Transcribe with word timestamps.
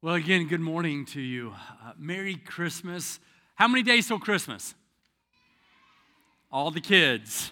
Well, 0.00 0.14
again, 0.14 0.46
good 0.46 0.60
morning 0.60 1.06
to 1.06 1.20
you. 1.20 1.52
Uh, 1.84 1.90
Merry 1.98 2.36
Christmas. 2.36 3.18
How 3.56 3.66
many 3.66 3.82
days 3.82 4.06
till 4.06 4.20
Christmas? 4.20 4.76
All 6.52 6.70
the 6.70 6.80
kids. 6.80 7.50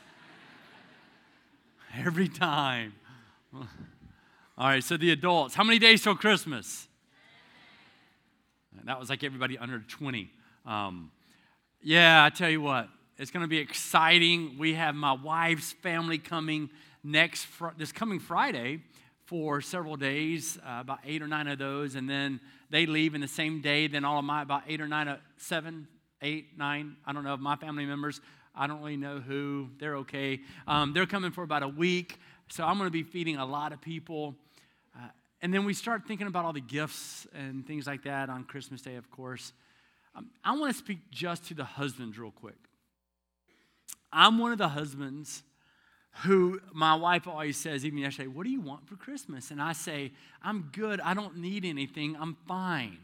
Every 1.99 2.29
time. 2.29 2.95
All 3.53 3.65
right, 4.59 4.85
so 4.85 4.97
the 4.97 5.11
adults. 5.11 5.57
How 5.57 5.65
many 5.65 5.81
days 5.81 6.05
till 6.05 6.15
Christmas? 6.15 6.87
That 8.85 9.01
was 9.01 9.11
like 9.11 9.25
everybody 9.25 9.59
under 9.59 9.81
20. 9.81 10.31
Um, 10.67 11.11
yeah, 11.83 12.25
I 12.25 12.31
tell 12.31 12.49
you 12.49 12.61
what, 12.61 12.89
it's 13.19 13.33
going 13.33 13.43
to 13.43 13.49
be 13.49 13.59
exciting. 13.59 14.55
We 14.57 14.75
have 14.75 14.95
my 14.95 15.15
wife's 15.15 15.73
family 15.73 16.19
coming 16.19 16.71
next 17.03 17.47
fr- 17.47 17.75
this 17.77 17.91
coming 17.91 18.21
Friday 18.21 18.83
for 19.27 19.61
several 19.61 19.97
days, 19.97 20.57
uh, 20.65 20.79
about 20.81 21.01
eight 21.05 21.21
or 21.21 21.27
nine 21.27 21.49
of 21.49 21.59
those, 21.59 21.97
and 21.97 22.09
then 22.09 22.41
they 22.71 22.87
leave 22.87 23.15
in 23.15 23.21
the 23.21 23.29
same 23.29 23.61
day. 23.61 23.89
Then 23.89 24.05
all 24.05 24.19
of 24.19 24.25
my, 24.25 24.43
about 24.43 24.63
eight 24.69 24.81
or 24.81 24.89
nine, 24.89 25.09
uh, 25.09 25.19
seven, 25.37 25.89
eight, 26.23 26.57
nine, 26.57 26.97
I 27.05 27.13
don't 27.13 27.25
know, 27.25 27.35
of 27.35 27.41
my 27.41 27.57
family 27.57 27.85
members, 27.85 28.21
I 28.55 28.67
don't 28.67 28.79
really 28.79 28.97
know 28.97 29.19
who, 29.19 29.69
they're 29.79 29.97
okay. 29.99 30.41
Um, 30.67 30.93
they're 30.93 31.07
coming 31.07 31.33
for 31.33 31.43
about 31.43 31.63
a 31.63 31.69
week, 31.69 32.19
so 32.49 32.65
I'm 32.65 32.79
to 32.79 32.91
be 32.91 33.03
feeding 33.03 33.37
a 33.37 33.45
lot 33.45 33.73
of 33.73 33.81
people. 33.81 34.37
Uh, 34.97 35.09
and 35.43 35.53
then 35.53 35.65
we 35.65 35.75
start 35.75 36.03
thinking 36.07 36.27
about 36.27 36.45
all 36.45 36.53
the 36.53 36.61
gifts 36.61 37.27
and 37.35 37.67
things 37.67 37.87
like 37.87 38.05
that 38.05 38.31
on 38.31 38.45
Christmas 38.45 38.81
Day, 38.81 38.95
of 38.95 39.11
course. 39.11 39.53
Um, 40.15 40.31
I 40.45 40.57
want 40.57 40.73
to 40.73 40.79
speak 40.79 41.11
just 41.11 41.47
to 41.49 41.55
the 41.55 41.65
husbands 41.65 42.19
real 42.19 42.31
quick. 42.31 42.57
I'm 44.13 44.39
one 44.39 44.53
of 44.53 44.59
the 44.59 44.69
husbands 44.69 45.43
who 46.25 46.61
my 46.73 46.95
wife 46.95 47.27
always 47.27 47.57
says, 47.57 47.85
even 47.85 47.99
yesterday, 47.99 48.29
What 48.29 48.45
do 48.45 48.51
you 48.51 48.61
want 48.61 48.89
for 48.89 48.97
Christmas? 48.97 49.51
And 49.51 49.61
I 49.61 49.73
say, 49.73 50.13
I'm 50.43 50.71
good. 50.73 51.01
I 51.01 51.15
don't 51.15 51.39
need 51.39 51.65
anything. 51.65 52.17
I'm 52.19 52.37
fine. 52.49 52.99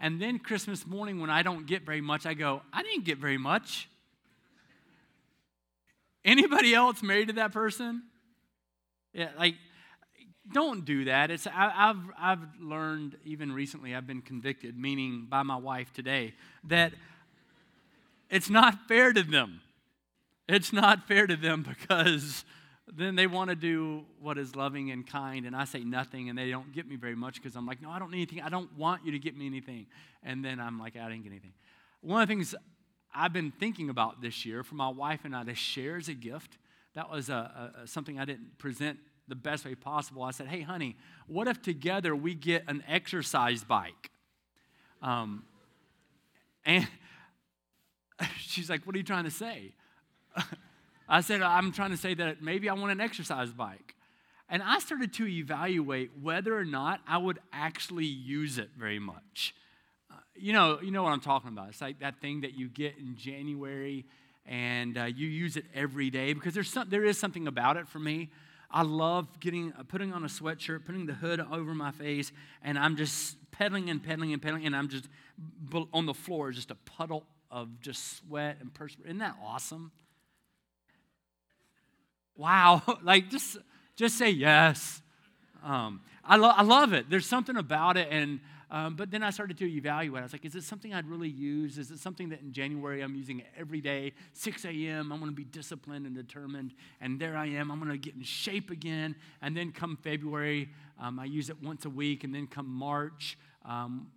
And 0.00 0.20
then 0.20 0.38
Christmas 0.38 0.86
morning, 0.86 1.20
when 1.20 1.28
I 1.28 1.42
don't 1.42 1.66
get 1.66 1.84
very 1.84 2.00
much, 2.00 2.24
I 2.24 2.34
go, 2.34 2.62
I 2.72 2.82
didn't 2.82 3.04
get 3.04 3.18
very 3.18 3.36
much. 3.36 3.88
Anybody 6.24 6.74
else 6.74 7.02
married 7.02 7.28
to 7.28 7.34
that 7.34 7.52
person? 7.52 8.04
Yeah, 9.12 9.30
like, 9.36 9.56
don't 10.52 10.84
do 10.84 11.04
that. 11.06 11.30
It's, 11.30 11.46
I, 11.46 11.70
have 11.70 11.98
I've 12.18 12.60
learned, 12.60 13.16
even 13.24 13.52
recently, 13.52 13.94
I've 13.94 14.06
been 14.06 14.22
convicted, 14.22 14.78
meaning 14.78 15.26
by 15.28 15.42
my 15.42 15.56
wife 15.56 15.92
today, 15.92 16.34
that 16.64 16.92
it's 18.30 18.48
not 18.48 18.88
fair 18.88 19.12
to 19.12 19.22
them 19.22 19.60
it's 20.48 20.72
not 20.72 21.06
fair 21.06 21.26
to 21.26 21.36
them 21.36 21.62
because 21.62 22.44
then 22.96 23.16
they 23.16 23.26
want 23.26 23.50
to 23.50 23.56
do 23.56 24.04
what 24.20 24.38
is 24.38 24.56
loving 24.56 24.90
and 24.90 25.06
kind, 25.06 25.46
and 25.46 25.54
I 25.54 25.64
say 25.64 25.84
nothing, 25.84 26.28
and 26.28 26.38
they 26.38 26.50
don't 26.50 26.72
get 26.72 26.88
me 26.88 26.96
very 26.96 27.14
much 27.14 27.34
because 27.34 27.54
I'm 27.54 27.66
like, 27.66 27.82
no, 27.82 27.90
I 27.90 27.98
don't 27.98 28.10
need 28.10 28.18
anything. 28.18 28.42
I 28.42 28.48
don't 28.48 28.76
want 28.76 29.04
you 29.04 29.12
to 29.12 29.18
get 29.18 29.36
me 29.36 29.46
anything. 29.46 29.86
And 30.22 30.44
then 30.44 30.58
I'm 30.58 30.78
like, 30.78 30.96
I 30.96 31.08
didn't 31.08 31.24
get 31.24 31.30
anything. 31.30 31.52
One 32.00 32.22
of 32.22 32.28
the 32.28 32.34
things 32.34 32.54
I've 33.14 33.32
been 33.32 33.52
thinking 33.58 33.90
about 33.90 34.22
this 34.22 34.46
year 34.46 34.62
for 34.62 34.74
my 34.74 34.88
wife 34.88 35.24
and 35.24 35.34
I 35.36 35.44
to 35.44 35.54
share 35.54 35.96
as 35.96 36.08
a 36.08 36.14
gift, 36.14 36.58
that 36.94 37.10
was 37.10 37.28
a, 37.28 37.72
a, 37.82 37.86
something 37.86 38.18
I 38.18 38.24
didn't 38.24 38.58
present 38.58 38.98
the 39.28 39.34
best 39.34 39.64
way 39.64 39.74
possible. 39.74 40.22
I 40.22 40.30
said, 40.30 40.46
hey, 40.46 40.62
honey, 40.62 40.96
what 41.26 41.48
if 41.48 41.60
together 41.60 42.16
we 42.16 42.34
get 42.34 42.64
an 42.68 42.82
exercise 42.88 43.64
bike? 43.64 44.10
Um, 45.02 45.44
and 46.64 46.88
she's 48.38 48.70
like, 48.70 48.86
what 48.86 48.94
are 48.94 48.98
you 48.98 49.04
trying 49.04 49.24
to 49.24 49.30
say? 49.30 49.72
I 51.08 51.20
said, 51.20 51.42
I'm 51.42 51.72
trying 51.72 51.90
to 51.90 51.96
say 51.96 52.14
that 52.14 52.42
maybe 52.42 52.68
I 52.68 52.74
want 52.74 52.92
an 52.92 53.00
exercise 53.00 53.50
bike. 53.50 53.94
And 54.50 54.62
I 54.62 54.78
started 54.78 55.12
to 55.14 55.26
evaluate 55.26 56.10
whether 56.22 56.56
or 56.56 56.64
not 56.64 57.00
I 57.06 57.18
would 57.18 57.38
actually 57.52 58.06
use 58.06 58.58
it 58.58 58.70
very 58.78 58.98
much. 58.98 59.54
Uh, 60.10 60.14
you 60.34 60.52
know, 60.52 60.80
you 60.82 60.90
know 60.90 61.02
what 61.02 61.12
I'm 61.12 61.20
talking 61.20 61.50
about. 61.50 61.68
It's 61.68 61.80
like 61.80 62.00
that 62.00 62.20
thing 62.20 62.42
that 62.42 62.54
you 62.54 62.68
get 62.68 62.96
in 62.98 63.16
January 63.16 64.06
and 64.46 64.96
uh, 64.96 65.04
you 65.04 65.28
use 65.28 65.56
it 65.56 65.66
every 65.74 66.08
day 66.08 66.32
because 66.32 66.54
there's 66.54 66.70
some, 66.70 66.88
there 66.88 67.04
is 67.04 67.18
something 67.18 67.46
about 67.46 67.76
it 67.76 67.86
for 67.86 67.98
me. 67.98 68.30
I 68.70 68.82
love 68.82 69.40
getting 69.40 69.72
uh, 69.78 69.82
putting 69.82 70.12
on 70.12 70.24
a 70.24 70.28
sweatshirt, 70.28 70.84
putting 70.84 71.06
the 71.06 71.14
hood 71.14 71.40
over 71.40 71.74
my 71.74 71.90
face, 71.90 72.32
and 72.62 72.78
I'm 72.78 72.96
just 72.96 73.36
pedaling 73.50 73.88
and 73.88 74.02
pedaling 74.02 74.32
and 74.32 74.42
pedaling, 74.42 74.66
and 74.66 74.76
I'm 74.76 74.88
just 74.88 75.08
on 75.92 76.06
the 76.06 76.14
floor, 76.14 76.50
just 76.52 76.70
a 76.70 76.74
puddle 76.74 77.24
of 77.50 77.80
just 77.80 78.18
sweat 78.18 78.58
and 78.60 78.72
perspiration. 78.72 79.10
Isn't 79.10 79.18
that 79.18 79.36
awesome? 79.42 79.90
Wow, 82.38 82.82
like 83.02 83.28
just 83.28 83.58
just 83.96 84.16
say 84.16 84.30
yes. 84.30 85.02
Um, 85.62 86.00
I, 86.24 86.36
lo- 86.36 86.52
I 86.54 86.62
love 86.62 86.92
it. 86.92 87.10
There's 87.10 87.26
something 87.26 87.56
about 87.56 87.96
it, 87.96 88.08
and 88.10 88.38
um, 88.70 88.96
but 88.96 89.10
then 89.10 89.22
I 89.22 89.30
started 89.30 89.56
to 89.58 89.66
evaluate. 89.66 90.20
I 90.20 90.24
was 90.24 90.32
like, 90.32 90.44
is 90.44 90.54
it 90.54 90.62
something 90.62 90.92
I'd 90.92 91.06
really 91.06 91.28
use? 91.28 91.78
Is 91.78 91.90
it 91.90 91.98
something 91.98 92.28
that 92.28 92.42
in 92.42 92.52
January 92.52 93.00
I'm 93.00 93.14
using 93.14 93.42
every 93.58 93.80
day, 93.80 94.12
6 94.34 94.66
a.m. 94.66 95.10
I'm 95.10 95.18
going 95.20 95.30
to 95.30 95.36
be 95.36 95.44
disciplined 95.44 96.06
and 96.06 96.14
determined, 96.14 96.74
and 97.00 97.18
there 97.18 97.36
I 97.36 97.46
am. 97.46 97.70
I'm 97.70 97.78
going 97.78 97.90
to 97.90 97.98
get 97.98 98.14
in 98.14 98.22
shape 98.22 98.70
again, 98.70 99.16
and 99.40 99.56
then 99.56 99.72
come 99.72 99.96
February, 99.96 100.68
um, 101.00 101.18
I 101.18 101.24
use 101.24 101.48
it 101.48 101.56
once 101.62 101.86
a 101.86 101.90
week, 101.90 102.24
and 102.24 102.34
then 102.34 102.46
come 102.46 102.68
March, 102.68 103.38
um, 103.64 104.08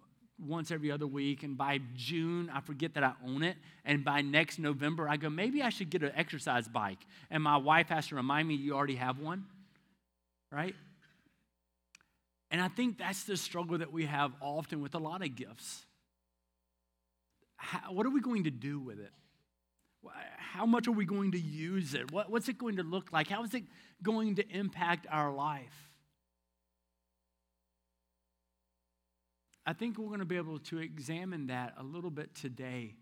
once 0.41 0.71
every 0.71 0.91
other 0.91 1.07
week. 1.07 1.43
And 1.43 1.57
by 1.57 1.79
June, 1.95 2.49
I 2.53 2.61
forget 2.61 2.93
that 2.95 3.03
I 3.03 3.13
own 3.25 3.43
it. 3.43 3.57
And 3.85 4.03
by 4.03 4.21
next 4.21 4.59
November, 4.59 5.07
I 5.07 5.17
go, 5.17 5.29
maybe 5.29 5.61
I 5.61 5.69
should 5.69 5.89
get 5.89 6.03
an 6.03 6.11
exercise 6.15 6.67
bike. 6.67 6.99
And 7.29 7.43
my 7.43 7.57
wife 7.57 7.89
has 7.89 8.07
to 8.07 8.15
remind 8.15 8.47
me, 8.47 8.55
you 8.55 8.73
already 8.73 8.95
have 8.95 9.19
one, 9.19 9.45
right? 10.51 10.75
And 12.49 12.59
I 12.61 12.67
think 12.67 12.97
that's 12.97 13.23
the 13.23 13.37
struggle 13.37 13.77
that 13.77 13.93
we 13.93 14.05
have 14.05 14.31
often 14.41 14.81
with 14.81 14.95
a 14.95 14.99
lot 14.99 15.23
of 15.23 15.35
gifts. 15.35 15.85
How, 17.55 17.93
what 17.93 18.05
are 18.05 18.09
we 18.09 18.21
going 18.21 18.43
to 18.45 18.51
do 18.51 18.79
with 18.79 18.99
it? 18.99 19.11
How 20.37 20.65
much 20.65 20.87
are 20.87 20.91
we 20.91 21.05
going 21.05 21.31
to 21.33 21.39
use 21.39 21.93
it? 21.93 22.11
What, 22.11 22.31
what's 22.31 22.49
it 22.49 22.57
going 22.57 22.77
to 22.77 22.83
look 22.83 23.13
like? 23.13 23.29
How 23.29 23.43
is 23.43 23.53
it 23.53 23.63
going 24.01 24.35
to 24.35 24.49
impact 24.49 25.05
our 25.09 25.31
life? 25.31 25.90
I 29.71 29.73
think 29.73 29.97
we're 29.97 30.07
going 30.07 30.19
to 30.19 30.25
be 30.25 30.35
able 30.35 30.59
to 30.59 30.79
examine 30.79 31.47
that 31.47 31.75
a 31.77 31.83
little 31.83 32.09
bit 32.09 32.35
today. 32.35 32.95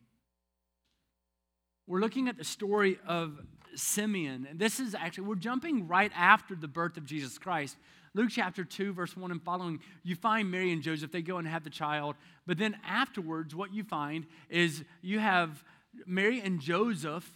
We're 1.87 1.99
looking 1.99 2.27
at 2.27 2.37
the 2.37 2.43
story 2.43 2.99
of 3.07 3.39
Simeon. 3.73 4.45
And 4.47 4.59
this 4.59 4.79
is 4.79 4.93
actually, 4.93 5.23
we're 5.23 5.33
jumping 5.33 5.87
right 5.87 6.11
after 6.15 6.53
the 6.53 6.67
birth 6.67 6.95
of 6.97 7.05
Jesus 7.05 7.39
Christ. 7.39 7.75
Luke 8.13 8.29
chapter 8.31 8.63
2, 8.63 8.93
verse 8.93 9.17
1 9.17 9.31
and 9.31 9.41
following, 9.41 9.79
you 10.03 10.13
find 10.13 10.51
Mary 10.51 10.71
and 10.71 10.83
Joseph, 10.83 11.11
they 11.11 11.23
go 11.23 11.37
and 11.37 11.47
have 11.47 11.63
the 11.63 11.71
child. 11.71 12.15
But 12.45 12.59
then 12.59 12.77
afterwards, 12.87 13.55
what 13.55 13.73
you 13.73 13.83
find 13.83 14.27
is 14.47 14.83
you 15.01 15.17
have 15.17 15.63
Mary 16.05 16.39
and 16.39 16.59
Joseph 16.59 17.27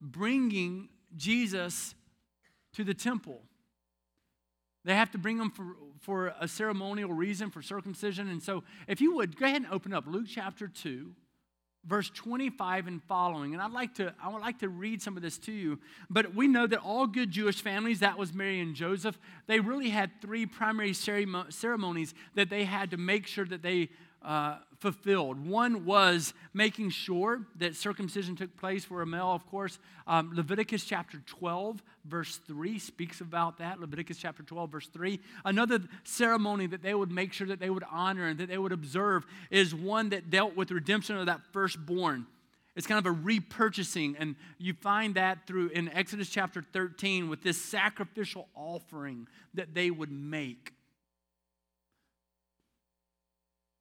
bringing 0.00 0.88
Jesus 1.14 1.94
to 2.72 2.84
the 2.84 2.94
temple. 2.94 3.42
They 4.84 4.94
have 4.94 5.10
to 5.12 5.18
bring 5.18 5.38
them 5.38 5.50
for, 5.50 5.76
for 6.00 6.34
a 6.40 6.48
ceremonial 6.48 7.12
reason, 7.12 7.50
for 7.50 7.62
circumcision. 7.62 8.28
And 8.28 8.42
so, 8.42 8.64
if 8.88 9.00
you 9.00 9.14
would, 9.16 9.36
go 9.36 9.46
ahead 9.46 9.62
and 9.62 9.72
open 9.72 9.92
up 9.92 10.04
Luke 10.06 10.26
chapter 10.28 10.66
2, 10.66 11.12
verse 11.84 12.10
25 12.10 12.88
and 12.88 13.02
following. 13.04 13.52
And 13.54 13.62
I'd 13.62 13.72
like 13.72 13.94
to, 13.96 14.14
I 14.22 14.28
would 14.28 14.40
like 14.40 14.58
to 14.60 14.68
read 14.68 15.00
some 15.00 15.16
of 15.16 15.22
this 15.22 15.38
to 15.38 15.52
you. 15.52 15.78
But 16.10 16.34
we 16.34 16.48
know 16.48 16.66
that 16.66 16.80
all 16.80 17.06
good 17.06 17.30
Jewish 17.30 17.62
families, 17.62 18.00
that 18.00 18.18
was 18.18 18.32
Mary 18.32 18.60
and 18.60 18.74
Joseph, 18.74 19.18
they 19.46 19.60
really 19.60 19.90
had 19.90 20.10
three 20.20 20.46
primary 20.46 20.94
ceremonies 20.94 22.14
that 22.34 22.50
they 22.50 22.64
had 22.64 22.90
to 22.90 22.96
make 22.96 23.26
sure 23.26 23.44
that 23.44 23.62
they 23.62 23.90
uh, 24.24 24.56
fulfilled. 24.78 25.46
One 25.46 25.84
was 25.84 26.34
making 26.52 26.90
sure 26.90 27.42
that 27.56 27.76
circumcision 27.76 28.36
took 28.36 28.56
place 28.56 28.84
for 28.84 29.02
a 29.02 29.06
male, 29.06 29.32
of 29.32 29.46
course. 29.46 29.78
Um, 30.06 30.32
Leviticus 30.34 30.84
chapter 30.84 31.18
12, 31.26 31.82
verse 32.04 32.38
3 32.46 32.78
speaks 32.78 33.20
about 33.20 33.58
that. 33.58 33.80
Leviticus 33.80 34.18
chapter 34.18 34.42
12, 34.42 34.70
verse 34.70 34.88
3. 34.88 35.20
Another 35.44 35.80
ceremony 36.04 36.66
that 36.66 36.82
they 36.82 36.94
would 36.94 37.10
make 37.10 37.32
sure 37.32 37.46
that 37.46 37.60
they 37.60 37.70
would 37.70 37.84
honor 37.90 38.26
and 38.26 38.38
that 38.38 38.48
they 38.48 38.58
would 38.58 38.72
observe 38.72 39.24
is 39.50 39.74
one 39.74 40.08
that 40.10 40.30
dealt 40.30 40.56
with 40.56 40.70
redemption 40.70 41.16
of 41.16 41.26
that 41.26 41.40
firstborn. 41.52 42.26
It's 42.74 42.86
kind 42.86 42.98
of 42.98 43.06
a 43.06 43.14
repurchasing, 43.14 44.16
and 44.18 44.34
you 44.58 44.72
find 44.72 45.14
that 45.16 45.46
through 45.46 45.68
in 45.68 45.90
Exodus 45.90 46.30
chapter 46.30 46.62
13 46.62 47.28
with 47.28 47.42
this 47.42 47.60
sacrificial 47.60 48.48
offering 48.54 49.28
that 49.54 49.74
they 49.74 49.90
would 49.90 50.10
make. 50.10 50.72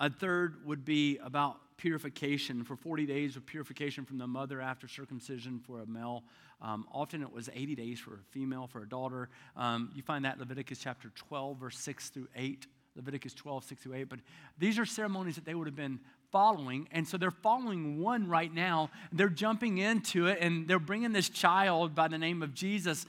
A 0.01 0.09
third 0.09 0.65
would 0.65 0.83
be 0.83 1.19
about 1.19 1.57
purification 1.77 2.63
for 2.63 2.75
40 2.75 3.05
days 3.05 3.35
of 3.35 3.45
purification 3.45 4.03
from 4.03 4.17
the 4.17 4.25
mother 4.25 4.59
after 4.59 4.87
circumcision 4.87 5.59
for 5.59 5.81
a 5.81 5.85
male. 5.85 6.23
Um, 6.59 6.87
often 6.91 7.21
it 7.21 7.31
was 7.31 7.49
80 7.53 7.75
days 7.75 7.99
for 7.99 8.15
a 8.15 8.23
female, 8.31 8.65
for 8.65 8.81
a 8.81 8.89
daughter. 8.89 9.29
Um, 9.55 9.91
you 9.93 10.01
find 10.01 10.25
that 10.25 10.39
Leviticus 10.39 10.79
chapter 10.79 11.11
12, 11.13 11.57
verse 11.57 11.77
6 11.77 12.09
through 12.09 12.27
8. 12.35 12.65
Leviticus 12.95 13.35
12, 13.35 13.63
6 13.63 13.83
through 13.83 13.93
8. 13.93 14.09
But 14.09 14.19
these 14.57 14.79
are 14.79 14.87
ceremonies 14.87 15.35
that 15.35 15.45
they 15.45 15.53
would 15.53 15.67
have 15.67 15.75
been 15.75 15.99
following. 16.31 16.87
And 16.91 17.07
so 17.07 17.17
they're 17.17 17.29
following 17.29 17.99
one 17.99 18.27
right 18.27 18.51
now. 18.51 18.89
They're 19.11 19.29
jumping 19.29 19.77
into 19.77 20.25
it 20.25 20.39
and 20.41 20.67
they're 20.67 20.79
bringing 20.79 21.11
this 21.11 21.29
child 21.29 21.93
by 21.93 22.07
the 22.07 22.17
name 22.17 22.41
of 22.41 22.55
Jesus. 22.55 23.05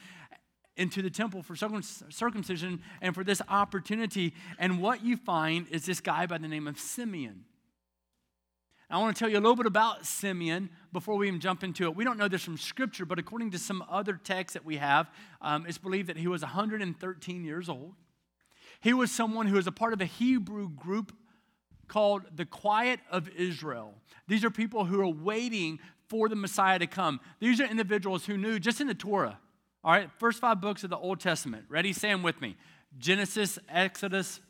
Into 0.76 1.02
the 1.02 1.10
temple 1.10 1.42
for 1.42 1.54
circumcision 1.54 2.82
and 3.00 3.14
for 3.14 3.24
this 3.24 3.42
opportunity. 3.48 4.34
And 4.58 4.80
what 4.80 5.04
you 5.04 5.16
find 5.16 5.68
is 5.68 5.84
this 5.84 6.00
guy 6.00 6.26
by 6.26 6.38
the 6.38 6.48
name 6.48 6.66
of 6.66 6.78
Simeon. 6.78 7.44
I 8.92 8.98
want 8.98 9.16
to 9.16 9.18
tell 9.18 9.30
you 9.30 9.38
a 9.38 9.40
little 9.40 9.56
bit 9.56 9.64
about 9.64 10.04
Simeon 10.04 10.68
before 10.92 11.16
we 11.16 11.26
even 11.26 11.40
jump 11.40 11.64
into 11.64 11.84
it. 11.84 11.96
We 11.96 12.04
don't 12.04 12.18
know 12.18 12.28
this 12.28 12.44
from 12.44 12.58
Scripture, 12.58 13.06
but 13.06 13.18
according 13.18 13.50
to 13.52 13.58
some 13.58 13.82
other 13.90 14.20
texts 14.22 14.52
that 14.52 14.66
we 14.66 14.76
have, 14.76 15.10
um, 15.40 15.64
it's 15.66 15.78
believed 15.78 16.10
that 16.10 16.18
he 16.18 16.28
was 16.28 16.42
113 16.42 17.42
years 17.42 17.70
old. 17.70 17.94
He 18.80 18.92
was 18.92 19.10
someone 19.10 19.46
who 19.46 19.56
was 19.56 19.66
a 19.66 19.72
part 19.72 19.94
of 19.94 20.02
a 20.02 20.04
Hebrew 20.04 20.68
group 20.68 21.16
called 21.88 22.22
the 22.34 22.44
Quiet 22.44 23.00
of 23.10 23.30
Israel. 23.30 23.94
These 24.28 24.44
are 24.44 24.50
people 24.50 24.84
who 24.84 25.00
are 25.00 25.08
waiting 25.08 25.78
for 26.08 26.28
the 26.28 26.36
Messiah 26.36 26.78
to 26.78 26.86
come. 26.86 27.20
These 27.40 27.62
are 27.62 27.66
individuals 27.66 28.26
who 28.26 28.36
knew 28.36 28.58
just 28.58 28.80
in 28.82 28.88
the 28.88 28.94
Torah, 28.94 29.38
all 29.84 29.92
right, 29.92 30.08
first 30.18 30.40
five 30.40 30.60
books 30.60 30.84
of 30.84 30.90
the 30.90 30.98
Old 30.98 31.20
Testament. 31.20 31.64
Ready? 31.68 31.92
Say 31.92 32.08
them 32.08 32.22
with 32.22 32.40
me 32.40 32.56
Genesis, 32.98 33.58
Exodus. 33.68 34.40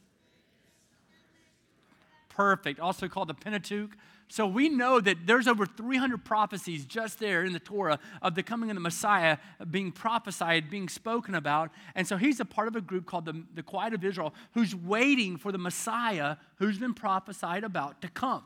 Perfect. 2.28 2.80
Also 2.80 3.08
called 3.08 3.28
the 3.28 3.34
Pentateuch. 3.34 3.90
So 4.28 4.46
we 4.46 4.70
know 4.70 4.98
that 4.98 5.26
there's 5.26 5.46
over 5.46 5.66
300 5.66 6.24
prophecies 6.24 6.86
just 6.86 7.18
there 7.18 7.44
in 7.44 7.52
the 7.52 7.60
Torah 7.60 7.98
of 8.22 8.34
the 8.34 8.42
coming 8.42 8.70
of 8.70 8.76
the 8.76 8.80
Messiah 8.80 9.36
being 9.70 9.92
prophesied, 9.92 10.70
being 10.70 10.88
spoken 10.88 11.34
about. 11.34 11.70
And 11.94 12.08
so 12.08 12.16
he's 12.16 12.40
a 12.40 12.46
part 12.46 12.68
of 12.68 12.74
a 12.74 12.80
group 12.80 13.04
called 13.04 13.26
the, 13.26 13.44
the 13.52 13.62
Quiet 13.62 13.92
of 13.92 14.02
Israel 14.02 14.32
who's 14.52 14.74
waiting 14.74 15.36
for 15.36 15.52
the 15.52 15.58
Messiah 15.58 16.36
who's 16.56 16.78
been 16.78 16.94
prophesied 16.94 17.62
about 17.62 18.00
to 18.00 18.08
come. 18.08 18.44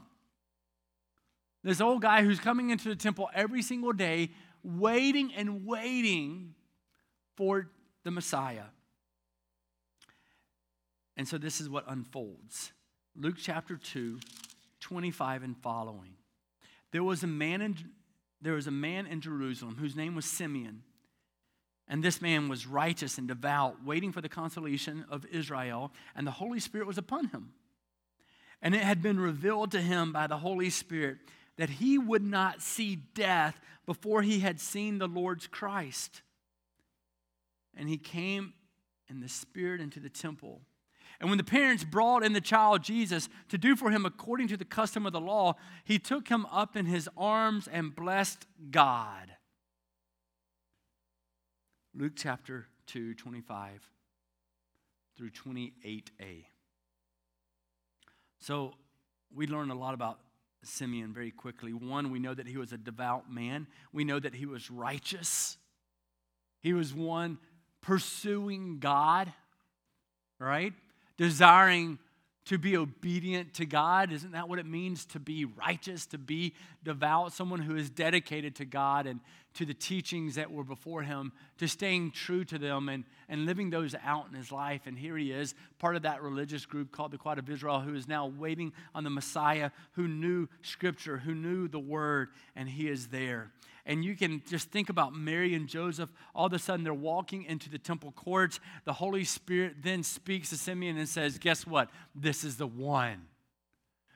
This 1.62 1.80
old 1.80 2.02
guy 2.02 2.24
who's 2.24 2.40
coming 2.40 2.70
into 2.70 2.88
the 2.88 2.96
temple 2.96 3.30
every 3.32 3.62
single 3.62 3.92
day, 3.92 4.30
waiting 4.64 5.32
and 5.36 5.64
waiting 5.64 6.56
for 7.36 7.68
the 8.04 8.10
Messiah. 8.10 8.64
And 11.16 11.26
so 11.26 11.38
this 11.38 11.60
is 11.60 11.68
what 11.68 11.84
unfolds. 11.88 12.72
Luke 13.14 13.36
chapter 13.38 13.76
2, 13.76 14.18
25 14.80 15.42
and 15.42 15.56
following. 15.56 16.14
There 16.92 17.02
was 17.02 17.22
a 17.22 17.26
man 17.28 17.62
in, 17.62 17.76
there 18.42 18.52
was 18.52 18.66
a 18.66 18.72
man 18.72 19.06
in 19.06 19.20
Jerusalem 19.20 19.76
whose 19.78 19.96
name 19.96 20.14
was 20.14 20.26
Simeon. 20.26 20.82
And 21.88 22.02
this 22.02 22.20
man 22.20 22.48
was 22.48 22.66
righteous 22.66 23.16
and 23.16 23.28
devout, 23.28 23.84
waiting 23.84 24.12
for 24.12 24.20
the 24.20 24.28
consolation 24.28 25.04
of 25.08 25.24
Israel, 25.26 25.92
and 26.16 26.26
the 26.26 26.32
Holy 26.32 26.58
Spirit 26.58 26.86
was 26.86 26.98
upon 26.98 27.28
him. 27.28 27.52
And 28.60 28.74
it 28.74 28.82
had 28.82 29.02
been 29.02 29.20
revealed 29.20 29.70
to 29.72 29.80
him 29.80 30.12
by 30.12 30.26
the 30.26 30.38
Holy 30.38 30.70
Spirit 30.70 31.18
that 31.56 31.70
he 31.70 31.96
would 31.96 32.24
not 32.24 32.60
see 32.60 32.96
death 32.96 33.60
before 33.86 34.22
he 34.22 34.40
had 34.40 34.60
seen 34.60 34.98
the 34.98 35.06
Lord's 35.06 35.46
Christ. 35.46 36.22
And 37.76 37.88
he 37.88 37.99
came 37.99 38.55
in 39.08 39.20
the 39.20 39.28
Spirit 39.28 39.81
into 39.81 40.00
the 40.00 40.08
temple. 40.08 40.62
And 41.20 41.31
when 41.31 41.38
the 41.38 41.44
parents 41.44 41.84
brought 41.84 42.23
in 42.23 42.32
the 42.32 42.40
child 42.40 42.82
Jesus 42.82 43.28
to 43.49 43.56
do 43.56 43.76
for 43.76 43.90
him 43.90 44.05
according 44.05 44.49
to 44.49 44.56
the 44.56 44.64
custom 44.64 45.06
of 45.06 45.12
the 45.12 45.20
law, 45.20 45.55
he 45.84 45.99
took 45.99 46.28
him 46.28 46.46
up 46.46 46.76
in 46.76 46.87
his 46.87 47.08
arms 47.17 47.69
and 47.69 47.94
blessed 47.94 48.46
God. 48.70 49.32
Luke 51.94 52.12
chapter 52.14 52.67
2, 52.88 53.14
25 53.14 53.88
through 55.17 55.31
28a. 55.31 56.44
So 58.38 58.75
we 59.34 59.46
learn 59.46 59.70
a 59.70 59.75
lot 59.75 59.94
about 59.94 60.20
Simeon 60.62 61.14
very 61.14 61.31
quickly. 61.31 61.72
One, 61.72 62.11
we 62.11 62.19
know 62.19 62.34
that 62.34 62.46
he 62.46 62.58
was 62.58 62.72
a 62.72 62.79
devout 62.79 63.32
man, 63.32 63.67
we 63.93 64.05
know 64.05 64.19
that 64.20 64.34
he 64.34 64.46
was 64.46 64.70
righteous. 64.70 65.56
He 66.61 66.72
was 66.72 66.93
one 66.93 67.38
pursuing 67.86 68.78
God, 68.80 69.32
right? 70.38 70.72
desiring 71.16 71.98
to 72.46 72.58
be 72.58 72.76
obedient 72.76 73.54
to 73.54 73.66
God. 73.66 74.12
Isn't 74.12 74.32
that 74.32 74.48
what 74.48 74.58
it 74.58 74.66
means 74.66 75.04
to 75.06 75.18
be 75.18 75.44
righteous, 75.44 76.06
to 76.06 76.18
be 76.18 76.54
devout? 76.84 77.32
Someone 77.32 77.60
who 77.60 77.76
is 77.76 77.90
dedicated 77.90 78.54
to 78.56 78.64
God 78.64 79.06
and 79.06 79.20
to 79.56 79.64
the 79.64 79.75
teachings 79.75 80.37
that 80.37 80.50
were 80.50 80.64
before 80.64 81.03
him, 81.03 81.32
to 81.58 81.67
staying 81.67 82.11
true 82.11 82.44
to 82.44 82.58
them 82.58 82.88
and, 82.88 83.05
and 83.29 83.47
living 83.47 83.70
those 83.70 83.94
out 84.05 84.26
in 84.31 84.35
his 84.37 84.53
life. 84.53 84.82
And 84.87 84.99
here 84.99 85.17
he 85.17 85.32
is, 85.32 85.55
part 85.79 85.97
of 85.97 86.03
that 86.03 86.23
religious 86.23 86.67
group 86.67 86.93
called 86.93 87.11
the 87.11 87.19
Quiet 87.19 87.38
of 87.38 87.50
Israel, 87.50 87.81
who 87.81 87.94
is 87.94 88.06
now 88.06 88.26
waiting 88.26 88.73
on 88.94 89.05
the 89.05 89.11
Messiah, 89.11 89.70
who 89.93 90.08
knew 90.08 90.49
Scripture, 90.62 91.19
who 91.19 91.35
knew 91.35 91.69
the 91.69 91.79
Word, 91.79 92.29
and 92.55 92.69
he 92.69 92.88
is 92.88 93.08
there. 93.08 93.50
And 93.87 94.05
you 94.05 94.17
can 94.17 94.43
just 94.49 94.70
think 94.70 94.91
about 94.91 95.14
Mary 95.14 95.55
and 95.55 95.69
Joseph. 95.69 96.11
All 96.35 96.47
of 96.47 96.53
a 96.53 96.58
sudden, 96.58 96.85
they're 96.85 96.93
walking 96.93 97.44
into 97.44 97.70
the 97.70 97.79
temple 97.79 98.12
courts. 98.12 98.58
The 98.85 98.93
Holy 98.93 99.25
Spirit 99.25 99.76
then 99.82 100.03
speaks 100.03 100.50
to 100.50 100.56
Simeon 100.56 100.99
and 100.99 101.08
says, 101.08 101.38
Guess 101.38 101.67
what? 101.67 101.88
This 102.14 102.43
is 102.43 102.56
the 102.56 102.67
one. 102.67 103.23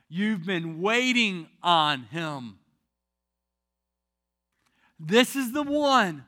You've 0.08 0.44
been 0.44 0.80
waiting 0.80 1.46
on 1.62 2.02
him. 2.02 2.59
This 5.02 5.34
is 5.34 5.52
the 5.52 5.62
one. 5.62 6.24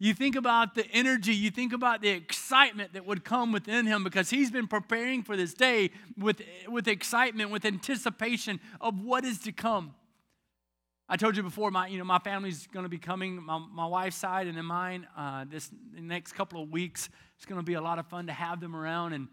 You 0.00 0.12
think 0.12 0.34
about 0.36 0.74
the 0.74 0.86
energy, 0.92 1.34
you 1.34 1.50
think 1.50 1.72
about 1.72 2.02
the 2.02 2.08
excitement 2.08 2.92
that 2.92 3.06
would 3.06 3.24
come 3.24 3.52
within 3.52 3.86
him 3.86 4.04
because 4.04 4.30
he's 4.30 4.50
been 4.50 4.66
preparing 4.68 5.22
for 5.22 5.36
this 5.36 5.54
day 5.54 5.90
with, 6.16 6.42
with 6.68 6.86
excitement, 6.86 7.50
with 7.50 7.64
anticipation 7.64 8.60
of 8.80 9.00
what 9.00 9.24
is 9.24 9.38
to 9.40 9.52
come. 9.52 9.94
I 11.08 11.16
told 11.16 11.36
you 11.36 11.42
before, 11.42 11.70
my, 11.70 11.86
you 11.86 11.98
know, 11.98 12.04
my 12.04 12.18
family's 12.18 12.66
going 12.66 12.84
to 12.84 12.88
be 12.88 12.98
coming, 12.98 13.42
my, 13.42 13.58
my 13.58 13.86
wife's 13.86 14.16
side 14.16 14.46
and 14.46 14.56
then 14.56 14.66
mine, 14.66 15.06
uh, 15.16 15.46
this 15.48 15.70
next 15.92 16.32
couple 16.32 16.62
of 16.62 16.70
weeks. 16.70 17.08
It's 17.36 17.46
going 17.46 17.60
to 17.60 17.64
be 17.64 17.74
a 17.74 17.80
lot 17.80 17.98
of 17.98 18.06
fun 18.06 18.26
to 18.26 18.32
have 18.32 18.60
them 18.60 18.76
around. 18.76 19.14
And 19.14 19.28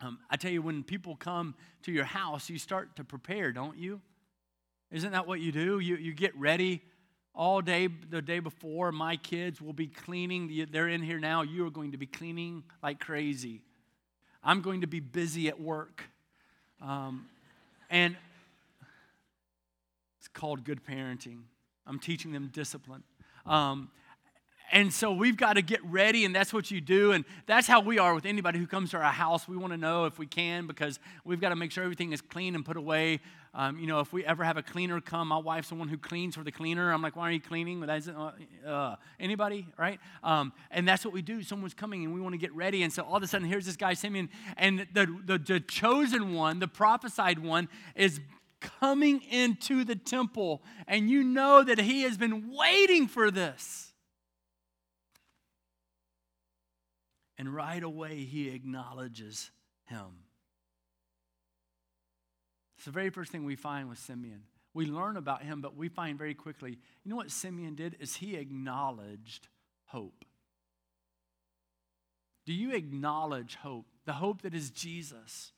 um, 0.00 0.18
I 0.30 0.36
tell 0.36 0.50
you, 0.50 0.62
when 0.62 0.82
people 0.82 1.14
come 1.16 1.54
to 1.82 1.92
your 1.92 2.04
house, 2.04 2.48
you 2.48 2.58
start 2.58 2.96
to 2.96 3.04
prepare, 3.04 3.52
don't 3.52 3.76
you? 3.76 4.00
Isn't 4.90 5.12
that 5.12 5.26
what 5.26 5.40
you 5.40 5.52
do? 5.52 5.80
You, 5.80 5.96
you 5.96 6.12
get 6.12 6.36
ready 6.36 6.82
all 7.36 7.60
day 7.60 7.88
the 8.10 8.22
day 8.22 8.40
before. 8.40 8.90
My 8.90 9.16
kids 9.16 9.60
will 9.60 9.74
be 9.74 9.86
cleaning. 9.86 10.66
They're 10.70 10.88
in 10.88 11.02
here 11.02 11.20
now. 11.20 11.42
You 11.42 11.66
are 11.66 11.70
going 11.70 11.92
to 11.92 11.98
be 11.98 12.06
cleaning 12.06 12.64
like 12.82 12.98
crazy. 12.98 13.60
I'm 14.42 14.62
going 14.62 14.80
to 14.80 14.86
be 14.86 15.00
busy 15.00 15.48
at 15.48 15.60
work. 15.60 16.02
Um, 16.80 17.26
and 17.90 18.16
it's 20.18 20.28
called 20.28 20.64
good 20.64 20.84
parenting. 20.84 21.42
I'm 21.86 21.98
teaching 21.98 22.32
them 22.32 22.50
discipline. 22.52 23.02
Um, 23.44 23.90
and 24.72 24.92
so 24.92 25.12
we've 25.12 25.36
got 25.36 25.54
to 25.54 25.62
get 25.62 25.84
ready, 25.84 26.24
and 26.24 26.34
that's 26.34 26.52
what 26.52 26.70
you 26.70 26.80
do. 26.80 27.12
And 27.12 27.24
that's 27.46 27.66
how 27.66 27.80
we 27.80 27.98
are 27.98 28.14
with 28.14 28.26
anybody 28.26 28.58
who 28.58 28.66
comes 28.66 28.90
to 28.90 28.96
our 28.96 29.12
house. 29.12 29.46
We 29.46 29.56
want 29.56 29.72
to 29.72 29.76
know 29.76 30.06
if 30.06 30.18
we 30.18 30.26
can 30.26 30.66
because 30.66 30.98
we've 31.24 31.40
got 31.40 31.50
to 31.50 31.56
make 31.56 31.70
sure 31.70 31.84
everything 31.84 32.12
is 32.12 32.20
clean 32.20 32.54
and 32.54 32.64
put 32.64 32.76
away. 32.76 33.20
Um, 33.54 33.78
you 33.78 33.86
know, 33.86 34.00
if 34.00 34.12
we 34.12 34.24
ever 34.24 34.44
have 34.44 34.58
a 34.58 34.62
cleaner 34.62 35.00
come, 35.00 35.28
my 35.28 35.38
wife's 35.38 35.70
the 35.70 35.76
one 35.76 35.88
who 35.88 35.96
cleans 35.96 36.34
for 36.34 36.42
the 36.42 36.52
cleaner. 36.52 36.92
I'm 36.92 37.00
like, 37.00 37.16
why 37.16 37.28
are 37.28 37.32
you 37.32 37.40
cleaning? 37.40 37.82
Uh, 37.82 38.32
uh, 38.66 38.96
anybody, 39.18 39.66
right? 39.78 39.98
Um, 40.22 40.52
and 40.70 40.86
that's 40.86 41.04
what 41.04 41.14
we 41.14 41.22
do. 41.22 41.42
Someone's 41.42 41.72
coming, 41.72 42.04
and 42.04 42.12
we 42.12 42.20
want 42.20 42.34
to 42.34 42.38
get 42.38 42.54
ready. 42.54 42.82
And 42.82 42.92
so 42.92 43.02
all 43.02 43.16
of 43.16 43.22
a 43.22 43.26
sudden, 43.26 43.48
here's 43.48 43.64
this 43.64 43.76
guy, 43.76 43.94
Simeon, 43.94 44.28
and 44.56 44.86
the, 44.92 45.06
the, 45.24 45.38
the 45.38 45.60
chosen 45.60 46.34
one, 46.34 46.58
the 46.58 46.68
prophesied 46.68 47.38
one, 47.38 47.68
is 47.94 48.20
coming 48.60 49.22
into 49.30 49.84
the 49.84 49.96
temple, 49.96 50.62
and 50.86 51.08
you 51.08 51.22
know 51.22 51.62
that 51.62 51.78
he 51.78 52.02
has 52.02 52.18
been 52.18 52.50
waiting 52.54 53.06
for 53.06 53.30
this. 53.30 53.94
And 57.38 57.54
right 57.54 57.82
away, 57.82 58.24
he 58.24 58.48
acknowledges 58.48 59.50
him. 59.84 60.24
It's 62.76 62.86
the 62.86 62.90
very 62.90 63.10
first 63.10 63.32
thing 63.32 63.44
we 63.44 63.56
find 63.56 63.88
with 63.88 63.98
Simeon. 63.98 64.42
We 64.74 64.86
learn 64.86 65.16
about 65.16 65.42
him, 65.42 65.60
but 65.60 65.76
we 65.76 65.88
find 65.88 66.18
very 66.18 66.34
quickly, 66.34 66.78
you 67.02 67.10
know 67.10 67.16
what 67.16 67.30
Simeon 67.30 67.74
did? 67.74 67.96
Is 68.00 68.16
he 68.16 68.36
acknowledged 68.36 69.48
hope. 69.86 70.24
Do 72.44 72.52
you 72.52 72.74
acknowledge 72.74 73.56
hope? 73.56 73.86
The 74.04 74.12
hope 74.12 74.42
that 74.42 74.54
is 74.54 74.70
Jesus 74.70 75.52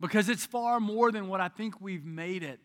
because 0.00 0.28
it's 0.28 0.46
far 0.46 0.80
more 0.80 1.10
than 1.10 1.28
what 1.28 1.40
I 1.40 1.48
think 1.48 1.80
we've 1.80 2.04
made 2.04 2.42
it. 2.42 2.60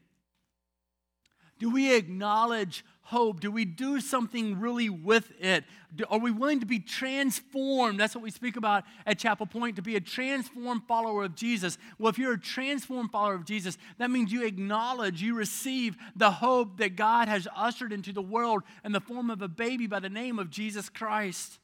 Do 1.59 1.69
we 1.69 1.95
acknowledge 1.95 2.85
hope? 3.03 3.41
Do 3.41 3.51
we 3.51 3.65
do 3.65 3.99
something 3.99 4.59
really 4.59 4.89
with 4.89 5.31
it? 5.39 5.65
Do, 5.95 6.05
are 6.09 6.19
we 6.19 6.31
willing 6.31 6.61
to 6.61 6.65
be 6.65 6.79
transformed? 6.79 7.99
That's 7.99 8.15
what 8.15 8.23
we 8.23 8.31
speak 8.31 8.55
about 8.55 8.85
at 9.05 9.19
Chapel 9.19 9.45
Point 9.45 9.75
to 9.75 9.81
be 9.81 9.95
a 9.95 10.01
transformed 10.01 10.83
follower 10.87 11.25
of 11.25 11.35
Jesus. 11.35 11.77
Well, 11.99 12.09
if 12.09 12.17
you're 12.17 12.33
a 12.33 12.39
transformed 12.39 13.11
follower 13.11 13.35
of 13.35 13.45
Jesus, 13.45 13.77
that 13.97 14.09
means 14.09 14.31
you 14.31 14.45
acknowledge, 14.45 15.21
you 15.21 15.35
receive 15.35 15.97
the 16.15 16.31
hope 16.31 16.77
that 16.77 16.95
God 16.95 17.27
has 17.27 17.47
ushered 17.55 17.91
into 17.91 18.13
the 18.13 18.21
world 18.21 18.63
in 18.83 18.93
the 18.93 19.01
form 19.01 19.29
of 19.29 19.41
a 19.41 19.47
baby 19.47 19.85
by 19.85 19.99
the 19.99 20.09
name 20.09 20.39
of 20.39 20.49
Jesus 20.49 20.89
Christ. 20.89 21.59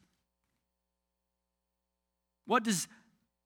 What 2.46 2.63
does 2.63 2.88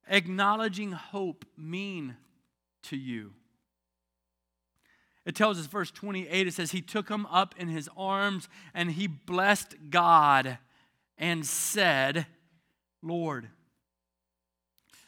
acknowledging 0.08 0.94
hope 0.94 1.46
mean 1.58 2.16
to 2.84 2.98
you? 2.98 3.34
It 5.26 5.36
tells 5.36 5.60
us, 5.60 5.68
verse 5.68 5.92
28, 5.92 6.48
it 6.48 6.54
says, 6.54 6.72
He 6.72 6.82
took 6.82 7.10
him 7.10 7.26
up 7.28 7.56
in 7.58 7.70
his 7.70 7.90
arms 7.96 8.50
and 8.74 8.92
he 8.92 9.08
blessed 9.08 9.76
God 9.90 10.58
and 11.18 11.46
said, 11.46 12.26
Lord, 13.02 13.50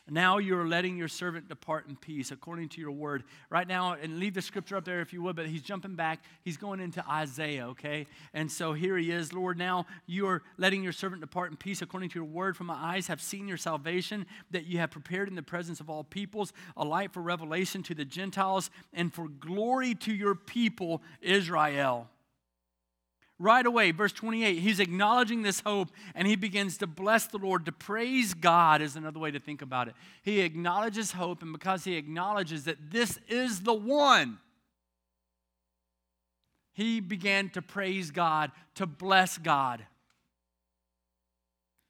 now 0.07 0.37
you're 0.37 0.67
letting 0.67 0.97
your 0.97 1.07
servant 1.07 1.49
depart 1.49 1.87
in 1.89 1.95
peace 1.95 2.29
according 2.31 2.69
to 2.69 2.81
your 2.81 2.91
word. 2.91 3.23
Right 3.49 3.67
now, 3.67 3.93
and 3.93 4.19
leave 4.19 4.35
the 4.35 4.41
scripture 4.41 4.77
up 4.77 4.85
there 4.85 5.01
if 5.01 5.11
you 5.13 5.23
would, 5.23 5.35
but 5.35 5.47
he's 5.47 5.63
jumping 5.63 5.95
back. 5.95 6.23
He's 6.43 6.57
going 6.57 6.79
into 6.79 7.03
Isaiah, 7.09 7.67
okay? 7.69 8.05
And 8.33 8.51
so 8.51 8.73
here 8.73 8.97
he 8.97 9.09
is. 9.09 9.33
Lord, 9.33 9.57
now 9.57 9.87
you 10.05 10.27
are 10.27 10.43
letting 10.57 10.83
your 10.83 10.91
servant 10.91 11.21
depart 11.21 11.49
in 11.49 11.57
peace 11.57 11.81
according 11.81 12.09
to 12.09 12.19
your 12.19 12.25
word. 12.25 12.55
For 12.55 12.65
my 12.65 12.75
eyes 12.75 13.07
have 13.07 13.19
seen 13.19 13.47
your 13.47 13.57
salvation 13.57 14.27
that 14.51 14.65
you 14.65 14.77
have 14.77 14.91
prepared 14.91 15.27
in 15.27 15.35
the 15.35 15.41
presence 15.41 15.79
of 15.79 15.89
all 15.89 16.03
peoples, 16.03 16.53
a 16.77 16.85
light 16.85 17.11
for 17.11 17.21
revelation 17.21 17.81
to 17.83 17.95
the 17.95 18.05
Gentiles, 18.05 18.69
and 18.93 19.11
for 19.11 19.27
glory 19.27 19.95
to 19.95 20.13
your 20.13 20.35
people, 20.35 21.01
Israel. 21.21 22.09
Right 23.37 23.65
away, 23.65 23.91
verse 23.91 24.13
28, 24.13 24.59
he's 24.59 24.79
acknowledging 24.79 25.41
this 25.41 25.59
hope 25.59 25.89
and 26.13 26.25
he 26.25 26.37
begins 26.37 26.77
to 26.77 26.87
bless 26.87 27.27
the 27.27 27.37
Lord. 27.37 27.65
To 27.65 27.73
praise 27.73 28.33
God 28.33 28.81
is 28.81 28.95
another 28.95 29.19
way 29.19 29.29
to 29.31 29.39
think 29.39 29.61
about 29.61 29.89
it. 29.89 29.95
He 30.21 30.39
acknowledges 30.39 31.11
hope, 31.11 31.41
and 31.41 31.51
because 31.51 31.83
he 31.83 31.97
acknowledges 31.97 32.63
that 32.63 32.91
this 32.91 33.19
is 33.27 33.61
the 33.61 33.73
one, 33.73 34.37
he 36.73 37.01
began 37.01 37.49
to 37.49 37.61
praise 37.61 38.09
God, 38.09 38.51
to 38.75 38.85
bless 38.85 39.37
God. 39.37 39.85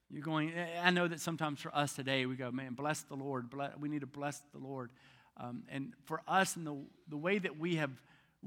You're 0.09 0.23
going, 0.23 0.53
I 0.81 0.89
know 0.91 1.07
that 1.07 1.19
sometimes 1.19 1.59
for 1.59 1.75
us 1.75 1.93
today, 1.93 2.25
we 2.25 2.35
go, 2.35 2.51
man, 2.51 2.73
bless 2.73 3.01
the 3.01 3.15
Lord. 3.15 3.53
We 3.79 3.89
need 3.89 4.01
to 4.01 4.07
bless 4.07 4.41
the 4.51 4.59
Lord. 4.59 4.91
Um, 5.37 5.63
and 5.69 5.93
for 6.05 6.21
us, 6.27 6.55
in 6.55 6.63
the, 6.63 6.75
the 7.09 7.17
way 7.17 7.37
that 7.37 7.59
we 7.59 7.75
have 7.75 7.91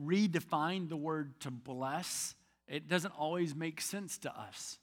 redefined 0.00 0.88
the 0.88 0.96
word 0.96 1.38
to 1.40 1.50
bless, 1.50 2.34
it 2.68 2.88
doesn't 2.88 3.12
always 3.18 3.54
make 3.54 3.80
sense 3.80 4.18
to 4.18 4.38
us. 4.38 4.78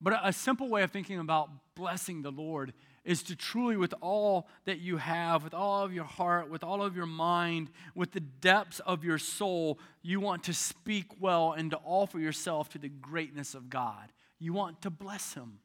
But 0.00 0.20
a 0.22 0.32
simple 0.32 0.68
way 0.68 0.82
of 0.82 0.92
thinking 0.92 1.18
about 1.18 1.50
blessing 1.74 2.22
the 2.22 2.30
Lord 2.30 2.72
is 3.04 3.22
to 3.24 3.34
truly, 3.34 3.76
with 3.76 3.94
all 4.00 4.46
that 4.66 4.78
you 4.80 4.98
have, 4.98 5.42
with 5.42 5.54
all 5.54 5.82
of 5.82 5.92
your 5.92 6.04
heart, 6.04 6.50
with 6.50 6.62
all 6.62 6.82
of 6.82 6.94
your 6.94 7.06
mind, 7.06 7.70
with 7.94 8.12
the 8.12 8.20
depths 8.20 8.80
of 8.80 9.02
your 9.02 9.18
soul, 9.18 9.78
you 10.02 10.20
want 10.20 10.44
to 10.44 10.52
speak 10.52 11.06
well 11.18 11.52
and 11.52 11.70
to 11.70 11.80
offer 11.84 12.18
yourself 12.18 12.68
to 12.68 12.78
the 12.78 12.88
greatness 12.88 13.54
of 13.54 13.70
God. 13.70 14.12
You 14.38 14.52
want 14.52 14.82
to 14.82 14.90
bless 14.90 15.34
Him. 15.34 15.58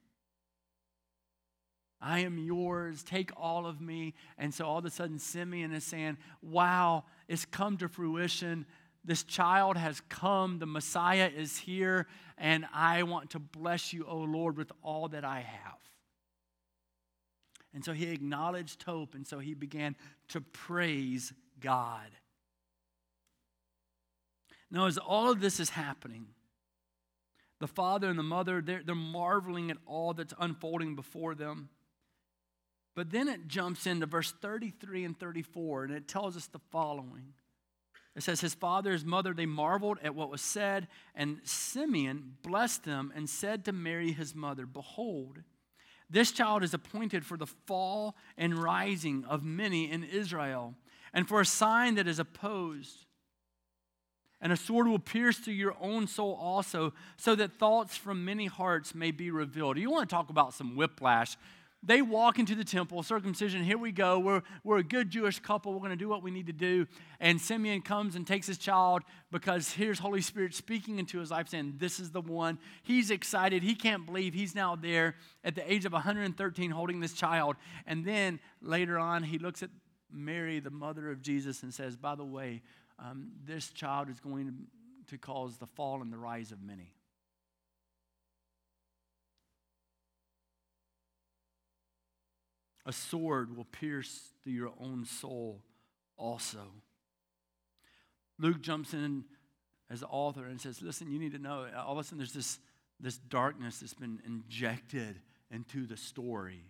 I 2.01 2.20
am 2.20 2.38
yours. 2.38 3.01
Take 3.01 3.32
all 3.38 3.65
of 3.65 3.79
me. 3.79 4.13
And 4.38 4.53
so 4.53 4.65
all 4.65 4.77
of 4.77 4.86
a 4.86 4.89
sudden, 4.89 5.20
Simeon 5.20 5.74
is 5.74 5.86
saying, 5.86 6.17
Wow, 6.41 7.05
it's 7.27 7.46
come 7.46 7.77
to 7.77 7.88
fruition. 7.88 8.65
This 9.05 9.24
child 9.24 9.75
has 9.75 10.01
come, 10.07 10.60
the 10.60 10.65
Messiah 10.65 11.29
is 11.33 11.57
here, 11.57 12.07
and 12.38 12.65
I 12.74 13.03
want 13.03 13.31
to 13.31 13.39
bless 13.39 13.91
you, 13.91 14.05
O 14.07 14.17
Lord, 14.17 14.57
with 14.57 14.72
all 14.81 15.10
that 15.10 15.25
I 15.25 15.41
have. 15.41 15.77
And 17.74 17.83
so 17.83 17.91
he 17.91 18.12
acknowledged 18.12 18.83
hope, 18.83 19.15
and 19.15 19.27
so 19.27 19.39
he 19.39 19.53
began 19.53 19.95
to 20.29 20.41
praise 20.41 21.33
God. 21.60 22.07
Now, 24.72 24.86
as 24.86 24.98
all 24.98 25.29
of 25.29 25.41
this 25.41 25.60
is 25.60 25.72
happening, 25.72 26.27
the 27.60 27.67
father 27.67 28.10
and 28.10 28.17
the 28.17 28.24
mother, 28.24 28.62
they're, 28.62 28.83
they're 28.83 28.95
marveling 28.95 29.69
at 29.69 29.77
all 29.86 30.13
that's 30.13 30.33
unfolding 30.39 30.95
before 30.95 31.36
them. 31.36 31.69
But 32.95 33.12
then 33.12 33.27
it 33.27 33.48
jumps 33.48 33.88
into 33.88 34.05
verse 34.05 34.33
33 34.41 35.05
and 35.05 35.19
34, 35.19 35.86
and 35.86 35.93
it 35.93 36.07
tells 36.07 36.38
us 36.38 36.48
the 36.48 36.60
following. 36.72 37.33
It 38.15 38.24
says, 38.24 38.41
His 38.41 38.53
father, 38.53 38.91
his 38.91 39.05
mother, 39.05 39.34
they 39.34 39.46
marveled 39.46 40.00
at 40.03 40.15
what 40.15 40.29
was 40.29 40.41
said, 40.41 40.88
and 41.15 41.39
Simeon 41.43 42.36
blessed 42.43 42.84
them 42.84 43.12
and 43.15 43.29
said 43.29 43.65
to 43.65 43.72
Mary, 43.72 44.12
his 44.12 44.36
mother, 44.36 44.65
Behold, 44.65 45.39
this 46.10 46.32
child 46.32 46.63
is 46.63 46.74
appointed 46.74 47.25
for 47.25 47.38
the 47.38 47.48
fall 47.48 48.15
and 48.38 48.58
rising 48.58 49.25
of 49.25 49.43
many 49.43 49.89
in 49.89 50.03
Israel, 50.03 50.75
and 51.12 51.27
for 51.27 51.41
a 51.41 51.46
sign 51.46 51.96
that 51.96 52.08
is 52.08 52.20
opposed. 52.20 53.05
And 54.39 54.51
a 54.51 54.58
sword 54.58 54.88
will 54.88 55.00
pierce 55.00 55.38
through 55.38 55.53
your 55.53 55.75
own 55.79 56.05
soul 56.05 56.38
also, 56.39 56.93
so 57.17 57.34
that 57.36 57.53
thoughts 57.53 57.98
from 57.98 58.25
many 58.25 58.46
hearts 58.46 58.93
may 58.93 59.10
be 59.10 59.32
revealed. 59.32 59.77
You 59.77 59.89
want 59.89 60.08
to 60.08 60.13
talk 60.15 60.29
about 60.29 60.53
some 60.53 60.75
whiplash? 60.75 61.36
They 61.86 62.02
walk 62.02 62.40
into 62.40 62.56
the 62.56 62.63
temple, 62.63 63.04
circumcision, 63.04 63.63
here 63.63 63.78
we 63.78 63.92
go. 63.92 64.18
We're, 64.18 64.42
we're 64.63 64.78
a 64.78 64.84
good 64.84 65.10
Jewish 65.10 65.40
couple. 65.40 65.74
We're 65.74 65.80
going 65.80 65.92
to 65.92 65.96
do 65.98 66.08
what 66.08 66.24
we 66.24 66.32
need 66.32 66.48
to 66.48 66.54
do. 66.54 66.88
And 67.20 67.40
Simeon 67.42 67.82
comes 67.82 68.16
and 68.16 68.25
takes 68.25 68.48
his 68.48 68.58
child 68.58 69.04
because 69.32 69.72
here's 69.72 70.00
Holy 70.00 70.22
Spirit 70.22 70.54
speaking 70.54 70.98
into 70.98 71.20
his 71.20 71.32
life, 71.32 71.50
saying, 71.50 71.75
This 71.78 72.00
is 72.00 72.12
the 72.12 72.22
one. 72.22 72.58
He's 72.84 73.12
excited. 73.12 73.63
He 73.63 73.75
can't 73.75 74.06
believe 74.06 74.34
he's 74.34 74.56
now 74.56 74.78
there 74.78 75.16
at 75.44 75.56
the 75.56 75.72
age 75.72 75.84
of 75.84 75.92
113 75.92 76.72
holding 76.72 77.02
this 77.02 77.13
child. 77.13 77.58
And 77.86 78.06
then 78.06 78.40
later 78.62 78.98
on, 78.98 79.24
he 79.24 79.38
looks 79.38 79.62
at 79.62 79.70
Mary, 80.10 80.60
the 80.60 80.72
mother 80.72 81.12
of 81.12 81.22
Jesus, 81.22 81.63
and 81.63 81.74
says, 81.74 81.98
By 81.98 82.16
the 82.16 82.25
way, 82.25 82.62
um, 82.98 83.32
this 83.46 83.70
child 83.72 84.10
is 84.10 84.20
going 84.22 84.46
to, 84.48 84.54
to 85.12 85.18
cause 85.18 85.58
the 85.58 85.68
fall 85.68 86.02
and 86.02 86.13
the 86.13 86.18
rise 86.18 86.54
of 86.54 86.62
many. 86.62 86.94
A 92.86 92.92
sword 92.92 93.56
will 93.56 93.66
pierce 93.66 94.34
through 94.44 94.54
your 94.54 94.74
own 94.80 95.06
soul 95.06 95.62
also. 96.18 96.60
Luke 98.40 98.62
jumps 98.62 98.94
in 98.94 99.24
as 99.90 100.02
the 100.02 100.08
author 100.08 100.46
and 100.46 100.60
says, 100.60 100.82
Listen, 100.82 101.10
you 101.10 101.20
need 101.20 101.34
to 101.34 101.40
know, 101.40 101.68
all 101.78 101.94
of 101.94 101.98
a 102.00 102.04
sudden 102.04 102.18
there's 102.18 102.34
this, 102.34 102.60
this 103.00 103.18
darkness 103.18 103.80
that's 103.80 103.94
been 103.94 104.20
injected 104.25 105.20
into 105.52 105.86
the 105.86 105.98
story. 105.98 106.66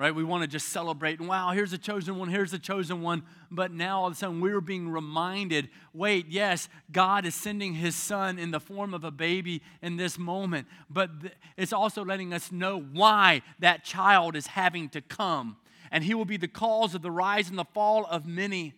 Right? 0.00 0.14
We 0.14 0.24
want 0.24 0.40
to 0.42 0.48
just 0.48 0.70
celebrate, 0.70 1.20
and 1.20 1.28
wow, 1.28 1.50
here's 1.50 1.72
the 1.72 1.78
chosen 1.78 2.18
one, 2.18 2.30
here's 2.30 2.52
the 2.52 2.58
chosen 2.58 3.02
one. 3.02 3.22
But 3.50 3.70
now 3.70 4.00
all 4.00 4.06
of 4.06 4.14
a 4.14 4.16
sudden 4.16 4.40
we're 4.40 4.62
being 4.62 4.88
reminded 4.88 5.68
wait, 5.92 6.24
yes, 6.30 6.70
God 6.90 7.26
is 7.26 7.34
sending 7.34 7.74
his 7.74 7.94
son 7.94 8.38
in 8.38 8.50
the 8.50 8.60
form 8.60 8.94
of 8.94 9.04
a 9.04 9.10
baby 9.10 9.60
in 9.82 9.98
this 9.98 10.18
moment, 10.18 10.68
but 10.88 11.20
th- 11.20 11.34
it's 11.58 11.74
also 11.74 12.02
letting 12.02 12.32
us 12.32 12.50
know 12.50 12.80
why 12.80 13.42
that 13.58 13.84
child 13.84 14.36
is 14.36 14.46
having 14.46 14.88
to 14.88 15.02
come. 15.02 15.58
And 15.90 16.02
he 16.02 16.14
will 16.14 16.24
be 16.24 16.38
the 16.38 16.48
cause 16.48 16.94
of 16.94 17.02
the 17.02 17.10
rise 17.10 17.50
and 17.50 17.58
the 17.58 17.66
fall 17.66 18.06
of 18.06 18.24
many. 18.24 18.72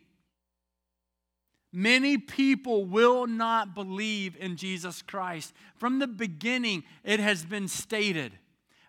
Many 1.73 2.19
people 2.19 2.85
will 2.85 3.29
not 3.29 3.77
believe 3.77 4.37
in 4.41 4.57
Jesus 4.57 5.03
Christ. 5.03 5.55
From 5.77 6.01
the 6.01 6.09
beginning, 6.09 6.83
it 7.05 7.21
has 7.21 7.45
been 7.45 7.69
stated 7.69 8.33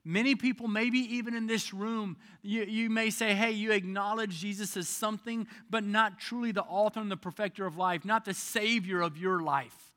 Many 0.05 0.36
people, 0.36 0.67
maybe 0.67 1.00
even 1.00 1.33
in 1.33 1.48
this 1.48 1.74
room, 1.74 2.17
you, 2.41 2.63
you 2.63 2.89
may 2.89 3.10
say, 3.10 3.33
hey, 3.33 3.51
you 3.51 3.72
acknowledge 3.72 4.38
Jesus 4.38 4.75
as 4.75 4.89
something, 4.89 5.48
but 5.69 5.86
not 5.86 6.19
truly 6.19 6.51
the 6.51 6.63
author 6.63 7.00
and 7.00 7.10
the 7.10 7.15
perfecter 7.15 7.65
of 7.65 7.77
life, 7.77 8.03
not 8.03 8.25
the 8.25 8.33
savior 8.33 9.01
of 9.01 9.17
your 9.17 9.41
life. 9.41 9.93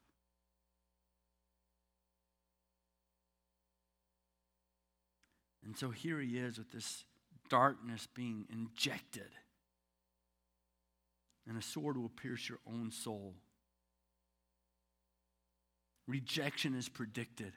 And 5.65 5.77
so 5.77 5.91
here 5.91 6.21
he 6.21 6.39
is 6.39 6.59
with 6.59 6.71
this 6.71 7.05
darkness 7.49 8.07
being 8.15 8.47
injected. 8.53 9.31
And 11.49 11.59
a 11.59 11.63
sword 11.63 11.97
will 11.97 12.09
pierce 12.09 12.49
your 12.49 12.61
own 12.65 12.93
soul. 12.93 13.35
Rejection 16.07 16.77
is 16.77 16.89
predicted. 16.89 17.53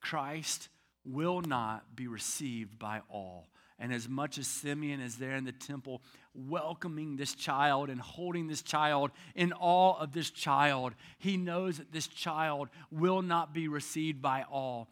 Christ 0.00 0.68
will 1.04 1.40
not 1.40 1.96
be 1.96 2.06
received 2.06 2.78
by 2.78 3.00
all. 3.08 3.48
And 3.78 3.92
as 3.92 4.08
much 4.08 4.38
as 4.38 4.46
Simeon 4.46 5.00
is 5.00 5.16
there 5.16 5.34
in 5.34 5.44
the 5.44 5.52
temple, 5.52 6.00
welcoming 6.32 7.16
this 7.16 7.34
child 7.34 7.90
and 7.90 8.00
holding 8.00 8.46
this 8.46 8.62
child 8.62 9.10
in 9.34 9.52
awe 9.52 9.98
of 9.98 10.12
this 10.12 10.30
child, 10.30 10.94
he 11.18 11.36
knows 11.36 11.78
that 11.78 11.92
this 11.92 12.06
child 12.06 12.68
will 12.90 13.20
not 13.20 13.52
be 13.52 13.66
received 13.66 14.22
by 14.22 14.44
all. 14.50 14.88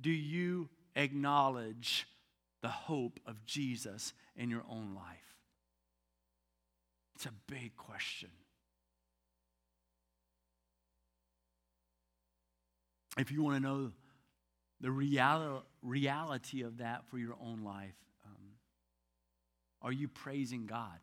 Do 0.00 0.10
you 0.10 0.70
acknowledge 0.96 2.08
the 2.62 2.68
hope 2.68 3.20
of 3.26 3.44
Jesus 3.44 4.14
in 4.36 4.48
your 4.50 4.64
own 4.70 4.94
life? 4.94 5.36
It's 7.14 7.26
a 7.26 7.32
big 7.46 7.76
question. 7.76 8.30
If 13.18 13.32
you 13.32 13.42
want 13.42 13.56
to 13.56 13.60
know 13.60 13.90
the 14.80 14.90
real, 14.90 15.64
reality 15.82 16.62
of 16.62 16.78
that 16.78 17.06
for 17.06 17.18
your 17.18 17.36
own 17.40 17.62
life. 17.62 17.96
Um, 18.24 18.52
are 19.82 19.92
you 19.92 20.08
praising 20.08 20.66
God? 20.66 20.98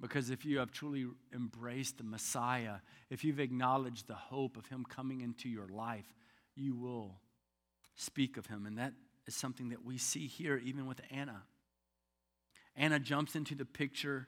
Because 0.00 0.30
if 0.30 0.44
you 0.44 0.58
have 0.58 0.72
truly 0.72 1.06
embraced 1.34 1.98
the 1.98 2.04
Messiah, 2.04 2.76
if 3.10 3.22
you've 3.22 3.40
acknowledged 3.40 4.08
the 4.08 4.14
hope 4.14 4.56
of 4.56 4.66
Him 4.66 4.84
coming 4.88 5.20
into 5.20 5.48
your 5.48 5.68
life, 5.68 6.06
you 6.56 6.74
will 6.74 7.16
speak 7.96 8.36
of 8.36 8.46
Him. 8.46 8.66
And 8.66 8.78
that 8.78 8.94
is 9.26 9.34
something 9.34 9.68
that 9.70 9.84
we 9.84 9.98
see 9.98 10.26
here, 10.26 10.56
even 10.56 10.86
with 10.86 11.00
Anna. 11.10 11.42
Anna 12.76 12.98
jumps 12.98 13.36
into 13.36 13.54
the 13.54 13.66
picture. 13.66 14.26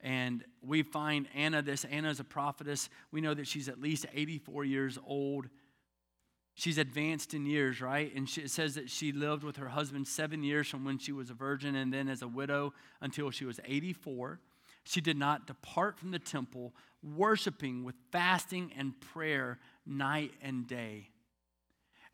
And 0.00 0.44
we 0.60 0.82
find 0.82 1.28
Anna, 1.34 1.62
this 1.62 1.84
Anna 1.84 2.10
is 2.10 2.18
a 2.18 2.24
prophetess. 2.24 2.88
We 3.12 3.20
know 3.20 3.34
that 3.34 3.46
she's 3.46 3.68
at 3.68 3.80
least 3.80 4.06
84 4.12 4.64
years 4.64 4.98
old. 5.06 5.48
She's 6.54 6.78
advanced 6.78 7.32
in 7.32 7.46
years, 7.46 7.80
right? 7.80 8.14
And 8.14 8.28
she, 8.28 8.42
it 8.42 8.50
says 8.50 8.74
that 8.74 8.90
she 8.90 9.12
lived 9.12 9.42
with 9.42 9.56
her 9.56 9.68
husband 9.68 10.06
seven 10.06 10.42
years 10.42 10.68
from 10.68 10.84
when 10.84 10.98
she 10.98 11.12
was 11.12 11.30
a 11.30 11.34
virgin 11.34 11.74
and 11.74 11.92
then 11.92 12.08
as 12.08 12.22
a 12.22 12.28
widow 12.28 12.74
until 13.00 13.30
she 13.30 13.44
was 13.44 13.58
84. 13.64 14.38
She 14.84 15.00
did 15.00 15.16
not 15.16 15.46
depart 15.46 15.98
from 15.98 16.10
the 16.10 16.18
temple, 16.18 16.74
worshiping 17.02 17.84
with 17.84 17.94
fasting 18.10 18.72
and 18.76 19.00
prayer 19.00 19.58
night 19.86 20.32
and 20.42 20.66
day. 20.66 21.08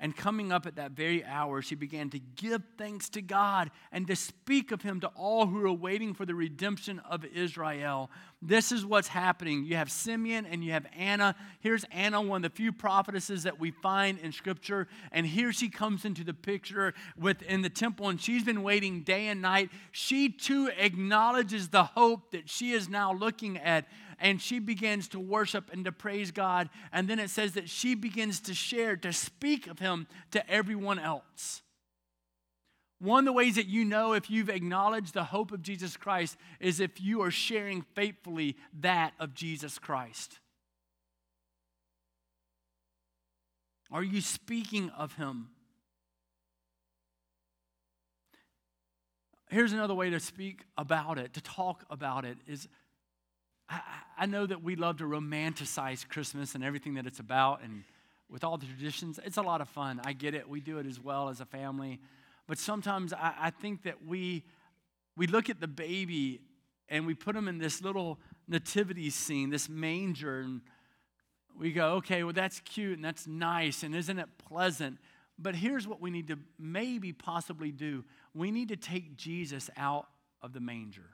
And 0.01 0.17
coming 0.17 0.53
up 0.53 0.65
at 0.65 0.77
that 0.77 0.93
very 0.93 1.25
hour, 1.25 1.61
she 1.61 1.75
began 1.75 2.09
to 2.11 2.21
give 2.21 2.63
thanks 2.77 3.09
to 3.11 3.21
God 3.21 3.73
and 3.91 4.07
to 4.07 4.15
speak 4.15 4.71
of 4.71 4.83
him 4.83 5.01
to 5.01 5.09
all 5.09 5.47
who 5.47 5.65
are 5.67 5.73
waiting 5.73 6.15
for 6.15 6.25
the 6.25 6.37
redemption 6.37 7.01
of 7.01 7.25
Israel. 7.25 8.09
This 8.41 8.71
is 8.71 8.87
what's 8.87 9.09
happening. 9.09 9.65
You 9.65 9.75
have 9.75 9.91
Simeon 9.91 10.47
and 10.47 10.63
you 10.63 10.71
have 10.71 10.87
Anna. 10.97 11.35
Here's 11.59 11.85
Anna, 11.91 12.23
one 12.23 12.45
of 12.45 12.53
the 12.53 12.57
few 12.57 12.71
prophetesses 12.71 13.43
that 13.43 13.59
we 13.59 13.73
find 13.73 14.21
in 14.21 14.31
Scripture. 14.31 14.87
And 15.11 15.27
here 15.27 15.53
she 15.53 15.69
comes 15.69 16.05
into 16.05 16.23
the 16.23 16.35
picture 16.35 16.95
within 17.17 17.63
the 17.63 17.71
temple, 17.71 18.09
and 18.09 18.21
she's 18.21 18.45
been 18.45 18.63
waiting 18.63 19.03
day 19.03 19.27
and 19.27 19.43
night. 19.43 19.71
She 19.91 20.29
too 20.29 20.71
acknowledges 20.79 21.71
the 21.71 21.83
hope 21.83 22.31
that 22.31 22.49
she 22.49 22.71
is 22.71 22.89
now 22.89 23.13
looking 23.13 23.59
at 23.59 23.87
and 24.19 24.41
she 24.41 24.59
begins 24.59 25.09
to 25.09 25.21
worship 25.21 25.71
and 25.73 25.85
to 25.85 25.93
praise 25.93 26.31
God. 26.31 26.69
And 26.93 27.09
then 27.09 27.19
it 27.19 27.31
says 27.31 27.53
that 27.53 27.69
she 27.69 27.95
begins 27.95 28.41
to 28.41 28.55
share, 28.55 28.97
to 28.97 29.13
speak 29.13 29.67
of 29.67 29.79
Him 29.79 30.07
to 30.33 30.51
everyone 30.51 30.99
else. 30.99 31.63
One 33.01 33.21
of 33.21 33.27
the 33.27 33.33
ways 33.33 33.55
that 33.55 33.67
you 33.67 33.85
know 33.85 34.13
if 34.13 34.29
you've 34.29 34.51
acknowledged 34.51 35.15
the 35.15 35.25
hope 35.25 35.53
of 35.53 35.63
Jesus 35.63 35.97
Christ 35.97 36.37
is 36.59 36.81
if 36.81 37.01
you 37.01 37.23
are 37.23 37.31
sharing 37.31 37.83
faithfully 37.95 38.57
that 38.81 39.13
of 39.21 39.35
Jesus 39.35 39.79
Christ. 39.79 40.41
Are 43.91 44.03
you 44.03 44.21
speaking 44.21 44.91
of 44.91 45.15
Him? 45.15 45.49
Here's 49.51 49.73
another 49.73 49.95
way 49.95 50.11
to 50.11 50.21
speak 50.21 50.65
about 50.77 51.19
it, 51.19 51.33
to 51.35 51.41
talk 51.41 51.85
about 51.89 52.25
it, 52.25 52.37
is 52.47 52.69
I, 53.69 53.81
I 54.19 54.27
know 54.27 54.47
that 54.47 54.63
we 54.63 54.77
love 54.77 54.99
to 54.99 55.05
romanticize 55.05 56.09
Christmas 56.09 56.55
and 56.55 56.65
everything 56.65 56.95
that 56.95 57.07
it's 57.07 57.21
about, 57.21 57.63
and 57.63 57.85
with 58.31 58.45
all 58.45 58.59
the 58.59 58.67
traditions, 58.67 59.19
it's 59.25 59.37
a 59.37 59.43
lot 59.43 59.61
of 59.61 59.69
fun. 59.69 60.01
I 60.05 60.13
get 60.13 60.35
it. 60.35 60.49
We 60.49 60.61
do 60.61 60.79
it 60.79 60.87
as 60.87 61.01
well 61.01 61.29
as 61.29 61.41
a 61.41 61.47
family. 61.47 62.01
But 62.47 62.59
sometimes 62.59 63.13
I, 63.13 63.35
I 63.41 63.51
think 63.51 63.85
that 63.85 64.05
we, 64.07 64.45
we 65.17 65.27
look 65.27 65.49
at 65.49 65.61
the 65.61 65.69
baby 65.69 66.41
and 66.89 67.07
we 67.07 67.15
put 67.15 67.37
him 67.37 67.49
in 67.49 67.59
this 67.59 67.83
little 67.83 68.19
nativity 68.47 69.11
scene, 69.11 69.51
this 69.51 69.69
manger, 69.69 70.41
and 70.41 70.61
we 71.59 71.73
go, 71.73 71.95
okay, 71.95 72.23
well, 72.23 72.33
that's 72.33 72.61
cute 72.61 72.97
and 72.97 73.05
that's 73.05 73.27
nice, 73.27 73.83
and 73.83 73.95
isn't 73.95 74.19
it 74.19 74.29
pleasant? 74.39 74.99
But 75.39 75.55
here's 75.55 75.87
what 75.87 76.01
we 76.01 76.11
need 76.11 76.29
to 76.29 76.39
maybe 76.59 77.13
possibly 77.13 77.71
do 77.71 78.05
we 78.35 78.51
need 78.51 78.69
to 78.69 78.77
take 78.77 79.17
Jesus 79.17 79.71
out 79.77 80.07
of 80.43 80.53
the 80.53 80.61
manger. 80.61 81.11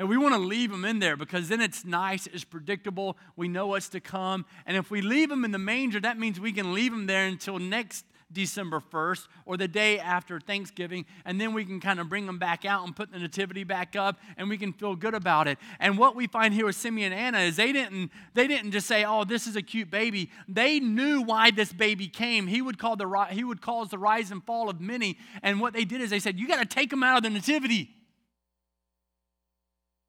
And 0.00 0.08
we 0.08 0.16
want 0.16 0.32
to 0.32 0.40
leave 0.40 0.70
them 0.70 0.86
in 0.86 0.98
there 0.98 1.14
because 1.14 1.50
then 1.50 1.60
it's 1.60 1.84
nice, 1.84 2.26
it's 2.26 2.42
predictable, 2.42 3.18
we 3.36 3.48
know 3.48 3.66
what's 3.66 3.90
to 3.90 4.00
come. 4.00 4.46
And 4.64 4.74
if 4.74 4.90
we 4.90 5.02
leave 5.02 5.28
them 5.28 5.44
in 5.44 5.50
the 5.50 5.58
manger, 5.58 6.00
that 6.00 6.18
means 6.18 6.40
we 6.40 6.52
can 6.52 6.72
leave 6.72 6.90
them 6.90 7.06
there 7.06 7.26
until 7.26 7.58
next 7.58 8.06
December 8.32 8.80
1st 8.80 9.28
or 9.44 9.58
the 9.58 9.68
day 9.68 9.98
after 9.98 10.40
Thanksgiving, 10.40 11.04
and 11.26 11.38
then 11.38 11.52
we 11.52 11.66
can 11.66 11.80
kind 11.80 12.00
of 12.00 12.08
bring 12.08 12.24
them 12.24 12.38
back 12.38 12.64
out 12.64 12.86
and 12.86 12.96
put 12.96 13.12
the 13.12 13.18
nativity 13.18 13.62
back 13.62 13.94
up, 13.94 14.18
and 14.38 14.48
we 14.48 14.56
can 14.56 14.72
feel 14.72 14.96
good 14.96 15.12
about 15.12 15.46
it. 15.46 15.58
And 15.78 15.98
what 15.98 16.16
we 16.16 16.26
find 16.26 16.54
here 16.54 16.64
with 16.64 16.76
Simeon 16.76 17.12
and 17.12 17.20
Anna 17.20 17.40
is 17.40 17.56
they 17.56 17.70
didn't 17.70 18.10
they 18.32 18.46
didn't 18.46 18.70
just 18.70 18.86
say, 18.86 19.04
"Oh, 19.04 19.24
this 19.24 19.46
is 19.46 19.54
a 19.54 19.62
cute 19.62 19.90
baby." 19.90 20.30
They 20.48 20.80
knew 20.80 21.20
why 21.20 21.50
this 21.50 21.74
baby 21.74 22.08
came. 22.08 22.46
He 22.46 22.62
would 22.62 22.78
call 22.78 22.96
the 22.96 23.26
he 23.32 23.44
would 23.44 23.60
cause 23.60 23.90
the 23.90 23.98
rise 23.98 24.30
and 24.30 24.42
fall 24.44 24.70
of 24.70 24.80
many, 24.80 25.18
and 25.42 25.60
what 25.60 25.74
they 25.74 25.84
did 25.84 26.00
is 26.00 26.08
they 26.08 26.20
said, 26.20 26.38
"You 26.38 26.48
got 26.48 26.60
to 26.60 26.64
take 26.64 26.88
them 26.88 27.02
out 27.02 27.18
of 27.18 27.22
the 27.22 27.30
nativity." 27.30 27.90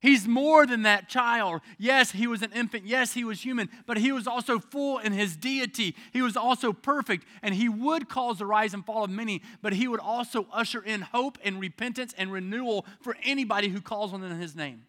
He's 0.02 0.28
more 0.28 0.66
than 0.66 0.82
that 0.82 1.08
child. 1.08 1.62
Yes, 1.78 2.12
he 2.12 2.26
was 2.26 2.42
an 2.42 2.52
infant. 2.54 2.86
Yes, 2.88 3.14
he 3.14 3.24
was 3.24 3.46
human, 3.46 3.70
but 3.86 3.98
he 3.98 4.12
was 4.12 4.26
also 4.26 4.58
full 4.58 4.98
in 4.98 5.14
his 5.14 5.38
deity. 5.38 5.96
He 6.12 6.24
was 6.24 6.36
also 6.36 6.74
perfect, 6.74 7.24
and 7.44 7.54
he 7.54 7.70
would 7.70 8.10
cause 8.10 8.40
the 8.40 8.48
rise 8.48 8.74
and 8.74 8.84
fall 8.84 9.04
of 9.04 9.12
many, 9.12 9.44
but 9.62 9.74
he 9.74 9.88
would 9.88 10.00
also 10.00 10.48
usher 10.52 10.82
in 10.82 11.02
hope 11.02 11.38
and 11.44 11.60
repentance 11.60 12.16
and 12.18 12.32
renewal 12.32 12.88
for 13.02 13.16
anybody 13.24 13.70
who 13.70 13.80
calls 13.80 14.12
on 14.12 14.22
his 14.22 14.56
name. 14.56 14.88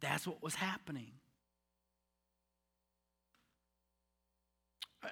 That's 0.00 0.26
what 0.26 0.42
was 0.42 0.56
happening. 0.56 1.12
Uh, 5.04 5.08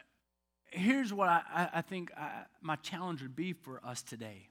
here's 0.73 1.13
what 1.13 1.29
I, 1.29 1.69
I 1.75 1.83
think 1.83 2.11
I, 2.17 2.43
my 2.61 2.75
challenge 2.75 3.23
would 3.23 3.37
be 3.37 3.53
for 3.53 3.81
us 3.85 4.03
today 4.03 4.49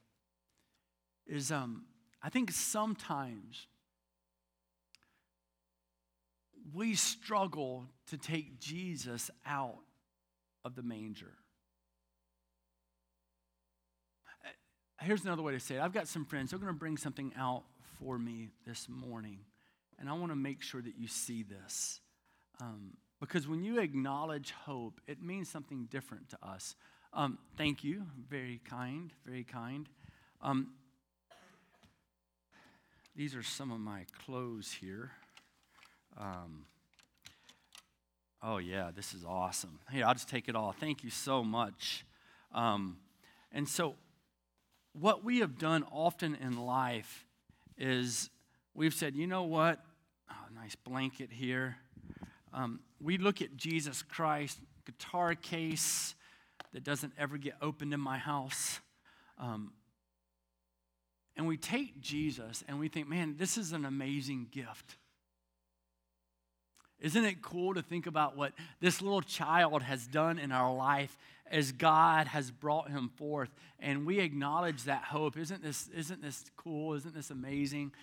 is 1.27 1.51
um, 1.51 1.83
I 2.21 2.29
think 2.29 2.51
sometimes 2.51 3.67
we 6.73 6.95
struggle 6.95 7.85
to 8.07 8.17
take 8.17 8.59
Jesus 8.59 9.31
out 9.45 9.79
of 10.65 10.75
the 10.75 10.83
manger. 10.83 11.33
Uh, 14.45 14.49
here's 15.05 15.23
another 15.23 15.41
way 15.41 15.53
to 15.53 15.59
say 15.59 15.75
it. 15.75 15.81
I've 15.81 15.93
got 15.93 16.07
some 16.07 16.25
friends, 16.25 16.51
they're 16.51 16.59
going 16.59 16.73
to 16.73 16.77
bring 16.77 16.97
something 16.97 17.31
out 17.37 17.63
for 17.99 18.17
me 18.17 18.49
this 18.67 18.87
morning. 18.89 19.39
And 19.97 20.09
I 20.09 20.13
want 20.13 20.31
to 20.31 20.35
make 20.35 20.61
sure 20.61 20.81
that 20.81 20.97
you 20.97 21.07
see 21.07 21.43
this. 21.43 22.01
Um, 22.61 22.97
because 23.19 23.47
when 23.47 23.63
you 23.63 23.79
acknowledge 23.79 24.51
hope, 24.51 25.01
it 25.07 25.21
means 25.21 25.49
something 25.49 25.87
different 25.89 26.29
to 26.29 26.37
us. 26.41 26.75
Um, 27.13 27.37
thank 27.57 27.83
you. 27.83 28.03
Very 28.29 28.61
kind, 28.69 29.11
very 29.25 29.43
kind. 29.43 29.89
Um, 30.41 30.73
these 33.19 33.35
are 33.35 33.43
some 33.43 33.69
of 33.69 33.81
my 33.81 34.05
clothes 34.25 34.77
here. 34.79 35.11
Um, 36.17 36.63
oh, 38.41 38.59
yeah, 38.59 38.91
this 38.95 39.13
is 39.13 39.25
awesome. 39.25 39.77
Hey, 39.91 40.03
I'll 40.03 40.13
just 40.13 40.29
take 40.29 40.47
it 40.47 40.55
all. 40.55 40.71
Thank 40.71 41.03
you 41.03 41.09
so 41.09 41.43
much. 41.43 42.05
Um, 42.53 42.95
and 43.51 43.67
so, 43.67 43.95
what 44.93 45.21
we 45.21 45.39
have 45.39 45.57
done 45.57 45.83
often 45.91 46.33
in 46.35 46.65
life 46.65 47.25
is 47.77 48.29
we've 48.73 48.93
said, 48.93 49.17
you 49.17 49.27
know 49.27 49.43
what? 49.43 49.83
Oh, 50.31 50.45
nice 50.55 50.75
blanket 50.75 51.29
here. 51.29 51.75
Um, 52.53 52.79
we 53.01 53.17
look 53.17 53.41
at 53.41 53.57
Jesus 53.57 54.01
Christ, 54.01 54.59
guitar 54.85 55.35
case 55.35 56.15
that 56.71 56.85
doesn't 56.85 57.11
ever 57.17 57.37
get 57.37 57.55
opened 57.61 57.93
in 57.93 57.99
my 57.99 58.17
house. 58.17 58.79
Um, 59.37 59.73
and 61.39 61.47
we 61.47 61.55
take 61.55 62.01
Jesus 62.01 62.65
and 62.67 62.81
we 62.81 62.89
think, 62.89 63.07
man, 63.07 63.35
this 63.37 63.57
is 63.57 63.71
an 63.71 63.85
amazing 63.85 64.47
gift. 64.51 64.97
Isn't 66.99 67.23
it 67.23 67.41
cool 67.41 67.75
to 67.75 67.81
think 67.81 68.07
about 68.07 68.35
what 68.35 68.51
this 68.81 69.01
little 69.01 69.21
child 69.21 69.81
has 69.81 70.05
done 70.05 70.37
in 70.37 70.51
our 70.51 70.75
life 70.75 71.17
as 71.49 71.71
God 71.71 72.27
has 72.27 72.51
brought 72.51 72.91
him 72.91 73.07
forth? 73.15 73.47
And 73.79 74.05
we 74.05 74.19
acknowledge 74.19 74.83
that 74.83 75.05
hope. 75.05 75.37
Isn't 75.37 75.63
this, 75.63 75.87
isn't 75.95 76.21
this 76.21 76.43
cool? 76.57 76.93
Isn't 76.95 77.15
this 77.15 77.29
amazing? 77.29 77.93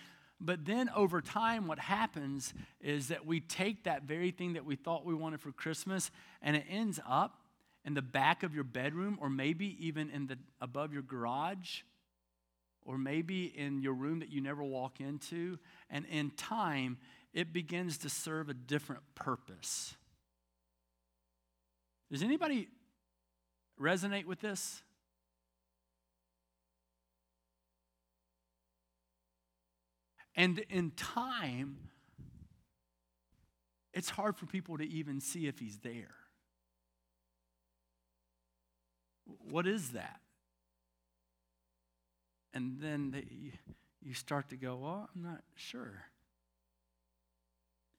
But 0.41 0.65
then 0.65 0.89
over 0.95 1.21
time, 1.21 1.67
what 1.67 1.77
happens 1.77 2.55
is 2.81 3.09
that 3.09 3.27
we 3.27 3.39
take 3.39 3.83
that 3.83 4.01
very 4.01 4.31
thing 4.31 4.53
that 4.53 4.65
we 4.65 4.75
thought 4.75 5.05
we 5.05 5.13
wanted 5.13 5.41
for 5.41 5.51
Christmas 5.51 6.09
and 6.41 6.55
it 6.55 6.65
ends 6.67 6.99
up 7.07 7.37
in 7.85 7.93
the 7.93 8.01
back 8.01 8.41
of 8.41 8.55
your 8.55 8.63
bedroom 8.63 9.19
or 9.21 9.29
maybe 9.29 9.77
even 9.79 10.09
in 10.09 10.25
the 10.25 10.39
above 10.59 10.91
your 10.91 11.03
garage 11.03 11.81
or 12.87 12.97
maybe 12.97 13.45
in 13.45 13.81
your 13.81 13.93
room 13.93 14.19
that 14.19 14.31
you 14.31 14.39
never 14.39 14.63
walk 14.63 15.01
into. 15.01 15.59
And 15.89 16.05
in 16.05 16.31
time, 16.31 16.97
it 17.33 17.51
begins 17.51 17.97
to 17.99 18.09
serve 18.09 18.47
a 18.47 18.53
different 18.53 19.03
purpose. 19.13 19.93
Does 22.09 22.23
anybody 22.23 22.69
resonate 23.79 24.25
with 24.25 24.39
this? 24.39 24.81
And 30.37 30.59
in 30.69 30.91
time, 30.91 31.89
it's 33.93 34.09
hard 34.09 34.37
for 34.37 34.45
people 34.45 34.77
to 34.77 34.87
even 34.87 35.19
see 35.19 35.47
if 35.47 35.59
he's 35.59 35.79
there. 35.79 36.15
What 39.49 39.67
is 39.67 39.89
that? 39.89 40.21
And 42.57 42.81
then 42.81 43.11
they, 43.11 43.23
you 44.01 44.15
start 44.15 44.49
to 44.49 44.55
go, 44.55 44.77
well, 44.77 45.07
I'm 45.15 45.21
not 45.21 45.41
sure. 45.53 46.05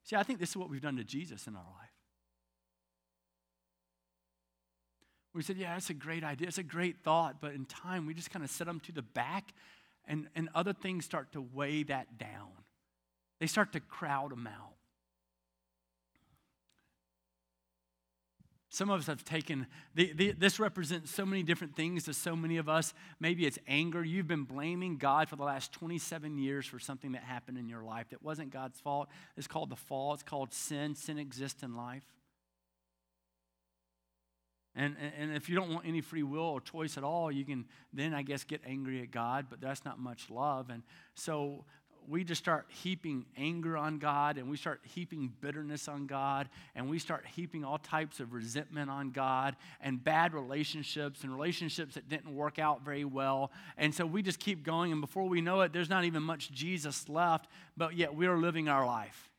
See, 0.03 0.17
I 0.17 0.23
think 0.23 0.37
this 0.37 0.49
is 0.49 0.57
what 0.57 0.69
we've 0.69 0.81
done 0.81 0.97
to 0.97 1.05
Jesus 1.05 1.47
in 1.47 1.55
our 1.55 1.63
life. 1.63 1.89
We 5.33 5.43
said, 5.43 5.55
yeah, 5.55 5.75
that's 5.75 5.89
a 5.89 5.93
great 5.93 6.25
idea. 6.25 6.49
It's 6.49 6.57
a 6.57 6.63
great 6.63 6.97
thought. 7.05 7.39
But 7.39 7.53
in 7.53 7.63
time, 7.63 8.05
we 8.05 8.13
just 8.13 8.31
kind 8.31 8.43
of 8.43 8.51
set 8.51 8.67
them 8.67 8.81
to 8.81 8.91
the 8.91 9.01
back, 9.01 9.53
and, 10.05 10.27
and 10.35 10.49
other 10.53 10.73
things 10.73 11.05
start 11.05 11.31
to 11.31 11.41
weigh 11.41 11.83
that 11.83 12.17
down. 12.17 12.49
They 13.39 13.47
start 13.47 13.71
to 13.71 13.79
crowd 13.79 14.31
them 14.31 14.45
out. 14.45 14.73
Some 18.71 18.91
of 18.91 18.99
us 18.99 19.07
have 19.07 19.25
taken, 19.25 19.65
the, 19.95 20.13
the, 20.13 20.31
this 20.31 20.59
represents 20.59 21.09
so 21.09 21.25
many 21.25 21.41
different 21.41 21.75
things 21.75 22.03
to 22.03 22.13
so 22.13 22.35
many 22.35 22.57
of 22.57 22.69
us. 22.69 22.93
Maybe 23.19 23.47
it's 23.47 23.57
anger. 23.67 24.03
You've 24.03 24.27
been 24.27 24.43
blaming 24.43 24.97
God 24.97 25.27
for 25.27 25.35
the 25.35 25.43
last 25.43 25.71
27 25.73 26.37
years 26.37 26.67
for 26.67 26.77
something 26.77 27.13
that 27.13 27.23
happened 27.23 27.57
in 27.57 27.67
your 27.67 27.83
life 27.83 28.09
that 28.11 28.21
wasn't 28.21 28.51
God's 28.51 28.79
fault. 28.79 29.09
It's 29.37 29.47
called 29.47 29.71
the 29.71 29.75
fall, 29.75 30.13
it's 30.13 30.21
called 30.21 30.53
sin. 30.53 30.93
Sin 30.93 31.17
exists 31.17 31.63
in 31.63 31.75
life. 31.75 32.03
And, 34.75 34.95
and 35.19 35.35
if 35.35 35.49
you 35.49 35.55
don't 35.55 35.73
want 35.73 35.87
any 35.87 35.99
free 35.99 36.23
will 36.23 36.41
or 36.41 36.61
choice 36.61 36.95
at 36.95 37.03
all, 37.03 37.31
you 37.31 37.43
can 37.43 37.65
then, 37.91 38.13
I 38.13 38.21
guess, 38.21 38.43
get 38.43 38.61
angry 38.65 39.01
at 39.01 39.09
God, 39.09 39.47
but 39.49 39.59
that's 39.59 39.83
not 39.83 39.99
much 39.99 40.29
love. 40.29 40.69
And 40.69 40.83
so 41.15 41.65
we 42.09 42.23
just 42.23 42.41
start 42.41 42.65
heaping 42.69 43.25
anger 43.37 43.77
on 43.77 43.99
God 43.99 44.37
and 44.37 44.49
we 44.49 44.57
start 44.57 44.81
heaping 44.83 45.31
bitterness 45.41 45.87
on 45.87 46.07
God 46.07 46.49
and 46.75 46.89
we 46.89 46.97
start 46.97 47.25
heaping 47.25 47.63
all 47.63 47.77
types 47.77 48.19
of 48.19 48.33
resentment 48.33 48.89
on 48.89 49.11
God 49.11 49.55
and 49.79 50.03
bad 50.03 50.33
relationships 50.33 51.23
and 51.23 51.31
relationships 51.31 51.93
that 51.95 52.09
didn't 52.09 52.35
work 52.35 52.57
out 52.57 52.83
very 52.83 53.05
well. 53.05 53.51
And 53.77 53.93
so 53.93 54.05
we 54.07 54.23
just 54.23 54.39
keep 54.39 54.63
going, 54.63 54.91
and 54.91 55.01
before 55.01 55.29
we 55.29 55.39
know 55.39 55.61
it, 55.61 55.71
there's 55.71 55.89
not 55.89 56.03
even 56.03 56.23
much 56.23 56.51
Jesus 56.51 57.07
left, 57.07 57.47
but 57.77 57.95
yet 57.95 58.15
we 58.15 58.25
are 58.25 58.37
living 58.37 58.67
our 58.67 58.85
life. 58.85 59.29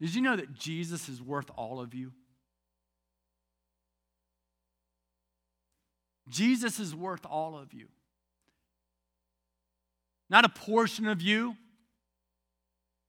Did 0.00 0.16
you 0.16 0.20
know 0.20 0.34
that 0.34 0.52
Jesus 0.52 1.08
is 1.08 1.22
worth 1.22 1.48
all 1.56 1.78
of 1.78 1.94
you? 1.94 2.12
Jesus 6.28 6.78
is 6.78 6.94
worth 6.94 7.26
all 7.26 7.56
of 7.56 7.72
you. 7.72 7.88
Not 10.30 10.44
a 10.44 10.48
portion 10.48 11.06
of 11.06 11.20
you, 11.20 11.56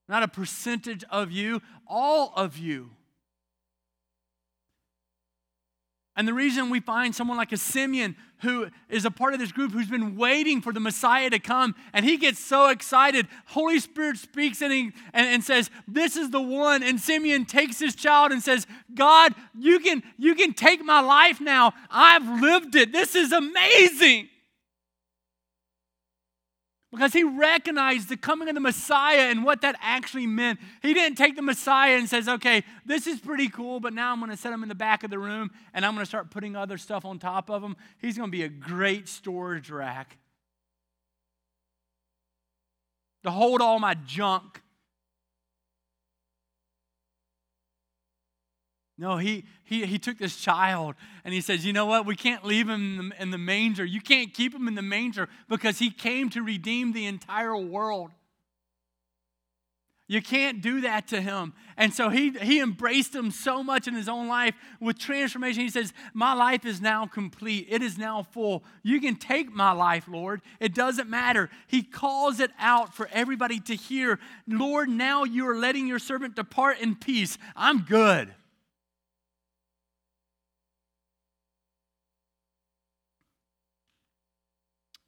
not 0.09 0.23
a 0.23 0.27
percentage 0.27 1.03
of 1.09 1.31
you, 1.31 1.61
all 1.87 2.33
of 2.35 2.57
you. 2.57 2.91
And 6.15 6.27
the 6.27 6.33
reason 6.33 6.69
we 6.69 6.79
find 6.79 7.15
someone 7.15 7.37
like 7.37 7.51
a 7.51 7.57
Simeon 7.57 8.15
who 8.41 8.67
is 8.89 9.05
a 9.05 9.11
part 9.11 9.33
of 9.33 9.39
this 9.39 9.51
group 9.51 9.71
who's 9.71 9.89
been 9.89 10.15
waiting 10.15 10.61
for 10.61 10.71
the 10.71 10.79
Messiah 10.79 11.29
to 11.29 11.39
come, 11.39 11.73
and 11.93 12.05
he 12.05 12.17
gets 12.17 12.39
so 12.39 12.67
excited. 12.69 13.27
Holy 13.47 13.79
Spirit 13.79 14.17
speaks 14.17 14.61
and, 14.61 14.71
he, 14.71 14.91
and, 15.13 15.27
and 15.27 15.43
says, 15.43 15.71
This 15.87 16.15
is 16.15 16.29
the 16.29 16.41
one. 16.41 16.83
And 16.83 16.99
Simeon 16.99 17.45
takes 17.45 17.79
his 17.79 17.95
child 17.95 18.31
and 18.31 18.43
says, 18.43 18.67
God, 18.93 19.33
you 19.57 19.79
can, 19.79 20.03
you 20.19 20.35
can 20.35 20.53
take 20.53 20.83
my 20.83 20.99
life 20.99 21.41
now. 21.41 21.73
I've 21.89 22.41
lived 22.41 22.75
it. 22.75 22.91
This 22.91 23.15
is 23.15 23.31
amazing 23.31 24.29
because 26.93 27.11
he 27.11 27.23
recognized 27.23 28.07
the 28.07 28.15
coming 28.15 28.47
of 28.47 28.53
the 28.53 28.61
Messiah 28.61 29.31
and 29.31 29.43
what 29.43 29.61
that 29.61 29.75
actually 29.81 30.27
meant. 30.27 30.59
He 30.83 30.93
didn't 30.93 31.17
take 31.17 31.35
the 31.35 31.41
Messiah 31.41 31.97
and 31.97 32.07
says, 32.07 32.29
"Okay, 32.29 32.63
this 32.85 33.07
is 33.07 33.19
pretty 33.19 33.49
cool, 33.49 33.79
but 33.79 33.93
now 33.93 34.11
I'm 34.11 34.19
going 34.19 34.29
to 34.29 34.37
set 34.37 34.53
him 34.53 34.61
in 34.61 34.69
the 34.69 34.75
back 34.75 35.03
of 35.03 35.09
the 35.09 35.17
room 35.17 35.49
and 35.73 35.85
I'm 35.85 35.95
going 35.95 36.03
to 36.03 36.09
start 36.09 36.29
putting 36.29 36.55
other 36.55 36.77
stuff 36.77 37.03
on 37.03 37.17
top 37.17 37.49
of 37.49 37.63
him. 37.63 37.75
He's 37.99 38.15
going 38.15 38.29
to 38.29 38.31
be 38.31 38.43
a 38.43 38.49
great 38.49 39.09
storage 39.09 39.71
rack 39.71 40.17
to 43.23 43.31
hold 43.31 43.59
all 43.61 43.79
my 43.79 43.95
junk." 43.95 44.62
No, 49.03 49.17
he, 49.17 49.43
he, 49.65 49.85
he 49.85 49.99
took 49.99 50.17
this 50.17 50.37
child 50.37 50.95
and 51.25 51.33
he 51.33 51.41
says, 51.41 51.65
You 51.65 51.73
know 51.73 51.85
what? 51.85 52.05
We 52.05 52.15
can't 52.15 52.45
leave 52.45 52.69
him 52.69 52.99
in 53.01 53.09
the, 53.09 53.21
in 53.21 53.31
the 53.31 53.37
manger. 53.37 53.83
You 53.83 53.99
can't 53.99 54.33
keep 54.33 54.55
him 54.55 54.65
in 54.65 54.75
the 54.75 54.81
manger 54.81 55.27
because 55.49 55.77
he 55.77 55.91
came 55.91 56.29
to 56.29 56.41
redeem 56.41 56.93
the 56.93 57.05
entire 57.05 57.57
world. 57.57 58.11
You 60.07 60.21
can't 60.21 60.61
do 60.61 60.79
that 60.81 61.09
to 61.09 61.19
him. 61.19 61.51
And 61.75 61.93
so 61.93 62.07
he, 62.07 62.29
he 62.29 62.61
embraced 62.61 63.13
him 63.13 63.29
so 63.29 63.61
much 63.61 63.89
in 63.89 63.93
his 63.93 64.07
own 64.07 64.29
life 64.29 64.55
with 64.79 64.97
transformation. 64.97 65.63
He 65.63 65.69
says, 65.69 65.91
My 66.13 66.31
life 66.33 66.65
is 66.65 66.79
now 66.79 67.05
complete. 67.05 67.67
It 67.69 67.81
is 67.81 67.97
now 67.97 68.23
full. 68.23 68.63
You 68.83 69.01
can 69.01 69.17
take 69.17 69.51
my 69.51 69.73
life, 69.73 70.07
Lord. 70.07 70.41
It 70.61 70.73
doesn't 70.73 71.09
matter. 71.09 71.49
He 71.67 71.83
calls 71.83 72.39
it 72.39 72.51
out 72.57 72.95
for 72.95 73.09
everybody 73.11 73.59
to 73.59 73.75
hear. 73.75 74.17
Lord, 74.47 74.87
now 74.87 75.25
you 75.25 75.45
are 75.49 75.57
letting 75.57 75.87
your 75.87 75.99
servant 75.99 76.35
depart 76.37 76.79
in 76.79 76.95
peace. 76.95 77.37
I'm 77.53 77.81
good. 77.81 78.33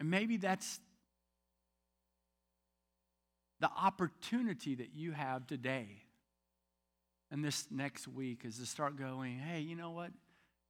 And 0.05 0.11
maybe 0.11 0.37
that's 0.37 0.79
the 3.59 3.71
opportunity 3.75 4.75
that 4.75 4.89
you 4.93 5.13
have 5.13 5.47
today 5.47 5.87
and 7.31 7.43
this 7.43 7.65
next 7.71 8.07
week 8.07 8.45
is 8.45 8.59
to 8.59 8.67
start 8.67 8.97
going, 8.97 9.39
hey, 9.39 9.61
you 9.61 9.75
know 9.75 9.89
what? 9.89 10.11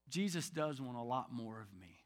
Jesus 0.08 0.50
does 0.50 0.80
want 0.80 0.96
a 0.98 1.02
lot 1.02 1.34
more 1.34 1.60
of 1.60 1.68
me. 1.78 1.98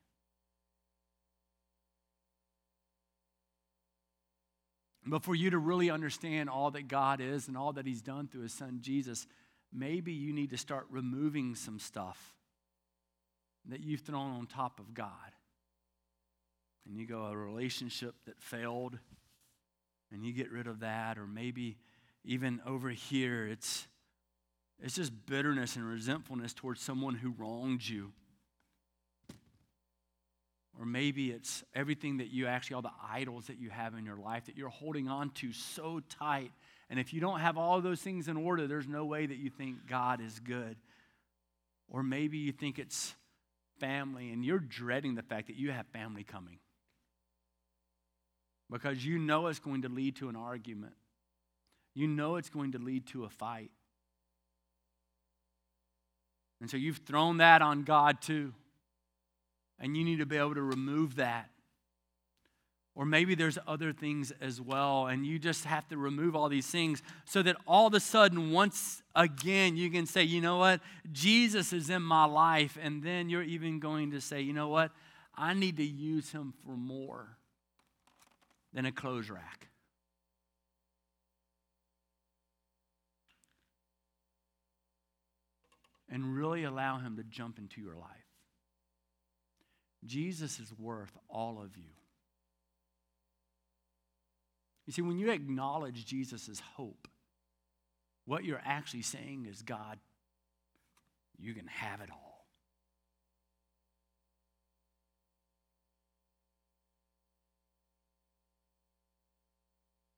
But 5.05 5.21
for 5.21 5.35
you 5.35 5.51
to 5.51 5.59
really 5.59 5.91
understand 5.91 6.49
all 6.49 6.71
that 6.71 6.87
God 6.87 7.21
is 7.21 7.47
and 7.47 7.55
all 7.55 7.73
that 7.73 7.85
He's 7.85 8.01
done 8.01 8.27
through 8.27 8.41
His 8.41 8.53
Son 8.53 8.79
Jesus, 8.81 9.27
maybe 9.71 10.13
you 10.13 10.33
need 10.33 10.49
to 10.49 10.57
start 10.57 10.87
removing 10.89 11.53
some 11.53 11.77
stuff 11.77 12.33
that 13.67 13.81
you've 13.81 14.01
thrown 14.01 14.31
on 14.31 14.47
top 14.47 14.79
of 14.79 14.95
God 14.95 15.35
and 16.85 16.97
you 16.97 17.05
go 17.05 17.25
a 17.25 17.37
relationship 17.37 18.15
that 18.25 18.41
failed 18.41 18.97
and 20.11 20.25
you 20.25 20.33
get 20.33 20.51
rid 20.51 20.67
of 20.67 20.79
that 20.79 21.17
or 21.17 21.27
maybe 21.27 21.77
even 22.23 22.61
over 22.65 22.89
here 22.89 23.47
it's 23.47 23.87
it's 24.81 24.95
just 24.95 25.11
bitterness 25.25 25.75
and 25.75 25.85
resentfulness 25.85 26.53
towards 26.53 26.81
someone 26.81 27.15
who 27.15 27.33
wronged 27.37 27.87
you. 27.87 28.13
Or 30.79 30.85
maybe 30.85 31.31
it's 31.31 31.63
everything 31.75 32.17
that 32.17 32.27
you 32.27 32.47
actually 32.47 32.75
all 32.75 32.81
the 32.81 32.91
idols 33.11 33.47
that 33.47 33.59
you 33.59 33.69
have 33.69 33.93
in 33.95 34.05
your 34.05 34.15
life 34.15 34.45
that 34.45 34.55
you're 34.55 34.69
holding 34.69 35.09
on 35.09 35.31
to 35.31 35.51
so 35.51 35.99
tight. 36.09 36.51
And 36.89 36.97
if 36.97 37.13
you 37.13 37.19
don't 37.19 37.41
have 37.41 37.57
all 37.57 37.81
those 37.81 37.99
things 37.99 38.29
in 38.29 38.37
order 38.37 38.67
there's 38.67 38.87
no 38.87 39.05
way 39.05 39.25
that 39.25 39.37
you 39.37 39.49
think 39.49 39.87
god 39.87 40.21
is 40.21 40.39
good. 40.39 40.77
Or 41.89 42.01
maybe 42.01 42.37
you 42.37 42.53
think 42.53 42.79
it's 42.79 43.13
family 43.81 44.31
and 44.31 44.45
you're 44.45 44.59
dreading 44.59 45.15
the 45.15 45.23
fact 45.23 45.47
that 45.47 45.57
you 45.57 45.71
have 45.71 45.87
family 45.87 46.23
coming 46.23 46.59
because 48.71 49.03
you 49.05 49.17
know 49.17 49.47
it's 49.47 49.59
going 49.59 49.81
to 49.81 49.89
lead 49.89 50.15
to 50.17 50.29
an 50.29 50.35
argument. 50.35 50.93
You 51.95 52.07
know 52.07 52.35
it's 52.35 52.49
going 52.49 52.73
to 52.73 52.77
lead 52.77 53.07
to 53.07 53.23
a 53.25 53.29
fight. 53.29 53.71
And 56.61 56.69
so 56.69 56.77
you've 56.77 56.97
thrown 57.05 57.37
that 57.37 57.61
on 57.61 57.83
God 57.83 58.21
too. 58.21 58.53
And 59.79 59.95
you 59.95 60.03
need 60.03 60.19
to 60.19 60.25
be 60.25 60.37
able 60.37 60.55
to 60.55 60.61
remove 60.61 61.15
that. 61.15 61.49
Or 62.95 63.05
maybe 63.05 63.33
there's 63.33 63.57
other 63.65 63.93
things 63.93 64.33
as 64.41 64.59
well, 64.59 65.07
and 65.07 65.25
you 65.25 65.39
just 65.39 65.63
have 65.63 65.87
to 65.87 65.97
remove 65.97 66.35
all 66.35 66.49
these 66.49 66.67
things 66.67 67.01
so 67.23 67.41
that 67.43 67.55
all 67.65 67.87
of 67.87 67.93
a 67.93 67.99
sudden, 68.01 68.51
once 68.51 69.01
again, 69.15 69.77
you 69.77 69.89
can 69.89 70.05
say, 70.05 70.23
you 70.23 70.41
know 70.41 70.57
what? 70.57 70.81
Jesus 71.09 71.71
is 71.71 71.89
in 71.89 72.01
my 72.01 72.25
life. 72.25 72.77
And 72.81 73.01
then 73.01 73.29
you're 73.29 73.43
even 73.43 73.79
going 73.79 74.11
to 74.11 74.19
say, 74.19 74.41
you 74.41 74.51
know 74.51 74.67
what? 74.67 74.91
I 75.33 75.53
need 75.53 75.77
to 75.77 75.85
use 75.85 76.31
him 76.31 76.53
for 76.65 76.75
more 76.75 77.38
than 78.73 78.85
a 78.85 78.91
clothes 78.91 79.29
rack. 79.29 79.67
And 86.11 86.35
really 86.35 86.63
allow 86.63 86.97
Him 86.97 87.17
to 87.17 87.23
jump 87.23 87.59
into 87.59 87.81
your 87.81 87.95
life. 87.95 88.09
Jesus 90.05 90.59
is 90.59 90.73
worth 90.77 91.11
all 91.29 91.61
of 91.61 91.77
you. 91.77 91.91
You 94.87 94.93
see, 94.93 95.01
when 95.03 95.19
you 95.19 95.29
acknowledge 95.29 96.05
Jesus' 96.05 96.59
hope, 96.75 97.07
what 98.25 98.43
you're 98.43 98.61
actually 98.63 99.03
saying 99.03 99.45
is, 99.49 99.61
God, 99.61 99.99
you 101.37 101.53
can 101.53 101.67
have 101.67 102.01
it 102.01 102.09
all. 102.11 102.28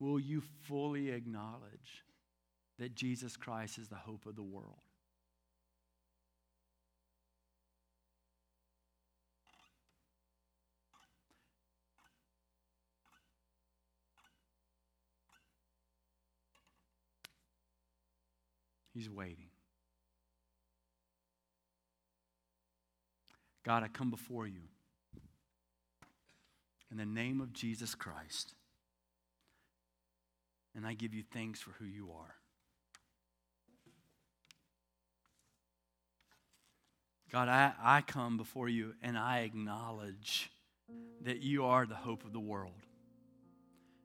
will 0.01 0.19
you 0.19 0.41
fully 0.63 1.11
acknowledge 1.11 2.03
that 2.79 2.95
Jesus 2.95 3.37
Christ 3.37 3.77
is 3.77 3.87
the 3.87 3.95
hope 3.95 4.25
of 4.25 4.35
the 4.35 4.41
world? 4.41 4.79
He's 18.93 19.09
waiting. 19.09 19.49
God, 23.63 23.83
I 23.83 23.87
come 23.87 24.09
before 24.09 24.47
you 24.47 24.61
in 26.89 26.97
the 26.97 27.05
name 27.05 27.39
of 27.39 27.53
Jesus 27.53 27.93
Christ. 27.93 28.55
And 30.75 30.85
I 30.85 30.93
give 30.93 31.13
you 31.13 31.23
thanks 31.33 31.59
for 31.59 31.71
who 31.71 31.85
you 31.85 32.11
are. 32.17 32.35
God, 37.31 37.47
I, 37.47 37.73
I 37.81 38.01
come 38.01 38.35
before 38.37 38.67
you 38.67 38.93
and 39.01 39.17
I 39.17 39.39
acknowledge 39.39 40.51
that 41.23 41.41
you 41.41 41.65
are 41.65 41.85
the 41.85 41.95
hope 41.95 42.25
of 42.25 42.33
the 42.33 42.39
world. 42.39 42.73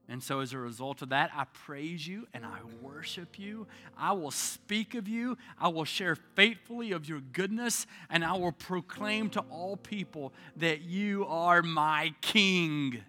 And 0.08 0.22
so, 0.22 0.38
as 0.38 0.52
a 0.52 0.58
result 0.58 1.02
of 1.02 1.08
that, 1.08 1.32
I 1.34 1.44
praise 1.52 2.06
you 2.06 2.28
and 2.32 2.44
I 2.44 2.58
worship 2.80 3.40
you. 3.40 3.66
I 3.98 4.12
will 4.12 4.30
speak 4.30 4.94
of 4.94 5.08
you. 5.08 5.36
I 5.58 5.66
will 5.66 5.84
share 5.84 6.14
faithfully 6.14 6.92
of 6.92 7.08
your 7.08 7.20
goodness, 7.32 7.88
and 8.08 8.24
I 8.24 8.34
will 8.34 8.52
proclaim 8.52 9.30
to 9.30 9.40
all 9.50 9.76
people 9.76 10.32
that 10.58 10.82
you 10.82 11.26
are 11.26 11.60
my 11.60 12.14
King. 12.20 13.02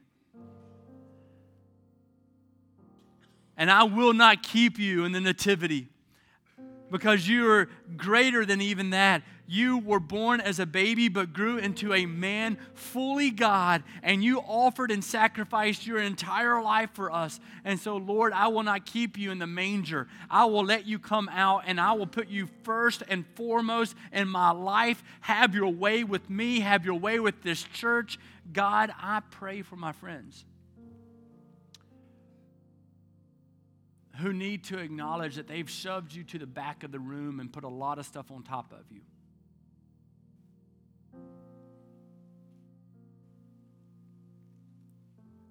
And 3.58 3.72
I 3.72 3.84
will 3.84 4.14
not 4.14 4.44
keep 4.44 4.78
you 4.78 5.04
in 5.06 5.12
the 5.12 5.20
nativity 5.20 5.88
because 6.92 7.28
you 7.28 7.50
are 7.50 7.70
greater 7.96 8.46
than 8.46 8.62
even 8.62 8.92
that. 8.92 9.24
You 9.50 9.78
were 9.78 10.02
born 10.02 10.42
as 10.42 10.60
a 10.60 10.66
baby, 10.66 11.08
but 11.08 11.32
grew 11.32 11.58
into 11.58 11.94
a 11.94 12.06
man, 12.06 12.58
fully 12.74 13.32
God, 13.32 13.82
and 14.04 14.22
you 14.22 14.40
offered 14.40 14.92
and 14.92 15.02
sacrificed 15.02 15.88
your 15.88 16.00
entire 16.00 16.62
life 16.62 16.90
for 16.94 17.12
us. 17.12 17.40
And 17.64 17.80
so, 17.80 17.96
Lord, 17.96 18.34
I 18.34 18.50
will 18.50 18.64
not 18.64 18.86
keep 18.86 19.18
you 19.18 19.32
in 19.32 19.40
the 19.40 19.48
manger. 19.48 20.08
I 20.30 20.46
will 20.46 20.66
let 20.66 20.86
you 20.86 21.00
come 21.00 21.30
out, 21.30 21.64
and 21.66 21.80
I 21.80 21.94
will 21.94 22.08
put 22.08 22.28
you 22.28 22.50
first 22.64 23.04
and 23.08 23.26
foremost 23.36 23.96
in 24.12 24.28
my 24.28 24.52
life. 24.52 25.02
Have 25.22 25.56
your 25.56 25.70
way 25.70 26.04
with 26.04 26.30
me, 26.30 26.60
have 26.60 26.84
your 26.84 27.00
way 27.00 27.20
with 27.20 27.42
this 27.42 27.64
church. 27.64 28.20
God, 28.52 28.92
I 29.00 29.22
pray 29.32 29.62
for 29.62 29.78
my 29.78 29.94
friends. 29.94 30.44
Who 34.18 34.34
need 34.34 34.64
to 34.66 34.80
acknowledge 34.80 35.36
that 35.36 35.48
they've 35.48 35.70
shoved 35.70 36.14
you 36.14 36.24
to 36.24 36.40
the 36.40 36.48
back 36.48 36.84
of 36.84 36.92
the 36.92 37.00
room 37.00 37.40
and 37.40 37.52
put 37.52 37.64
a 37.64 37.70
lot 37.70 38.00
of 38.00 38.06
stuff 38.06 38.32
on 38.32 38.44
top 38.44 38.74
of 38.74 38.84
you. 38.92 39.02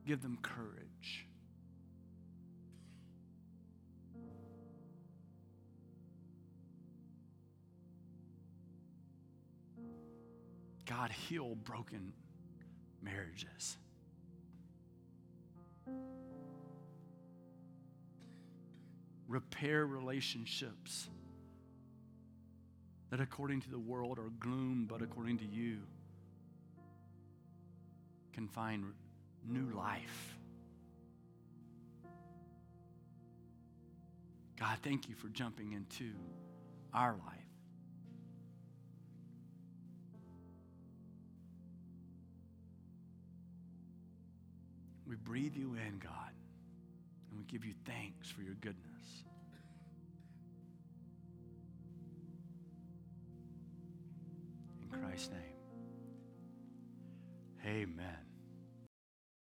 Give 0.07 0.23
them 0.23 0.39
courage. 0.43 1.27
God, 10.87 11.11
heal 11.11 11.57
broken 11.57 12.13
marriages. 13.03 13.77
Repair 19.29 19.87
relationships 19.87 21.09
that, 23.11 23.21
according 23.21 23.61
to 23.63 23.71
the 23.71 23.79
world, 23.79 24.19
are 24.19 24.31
gloom, 24.41 24.87
but 24.89 25.03
according 25.03 25.39
to 25.39 25.45
you, 25.45 25.79
can 28.33 28.47
find 28.49 28.85
new 29.49 29.71
life. 29.77 30.37
God, 34.59 34.79
thank 34.83 35.09
you 35.09 35.15
for 35.15 35.29
jumping 35.29 35.73
into 35.73 36.13
our 36.95 37.13
life. 37.13 37.37
We 45.07 45.15
breathe 45.17 45.55
you 45.55 45.75
in, 45.75 45.99
God, 45.99 46.33
give 47.49 47.65
you 47.65 47.75
thanks 47.85 48.31
for 48.31 48.43
your 48.43 48.55
goodness. 48.55 49.25
In 54.83 54.89
Christ's 55.01 55.31
name, 55.31 55.41
amen. 57.65 58.26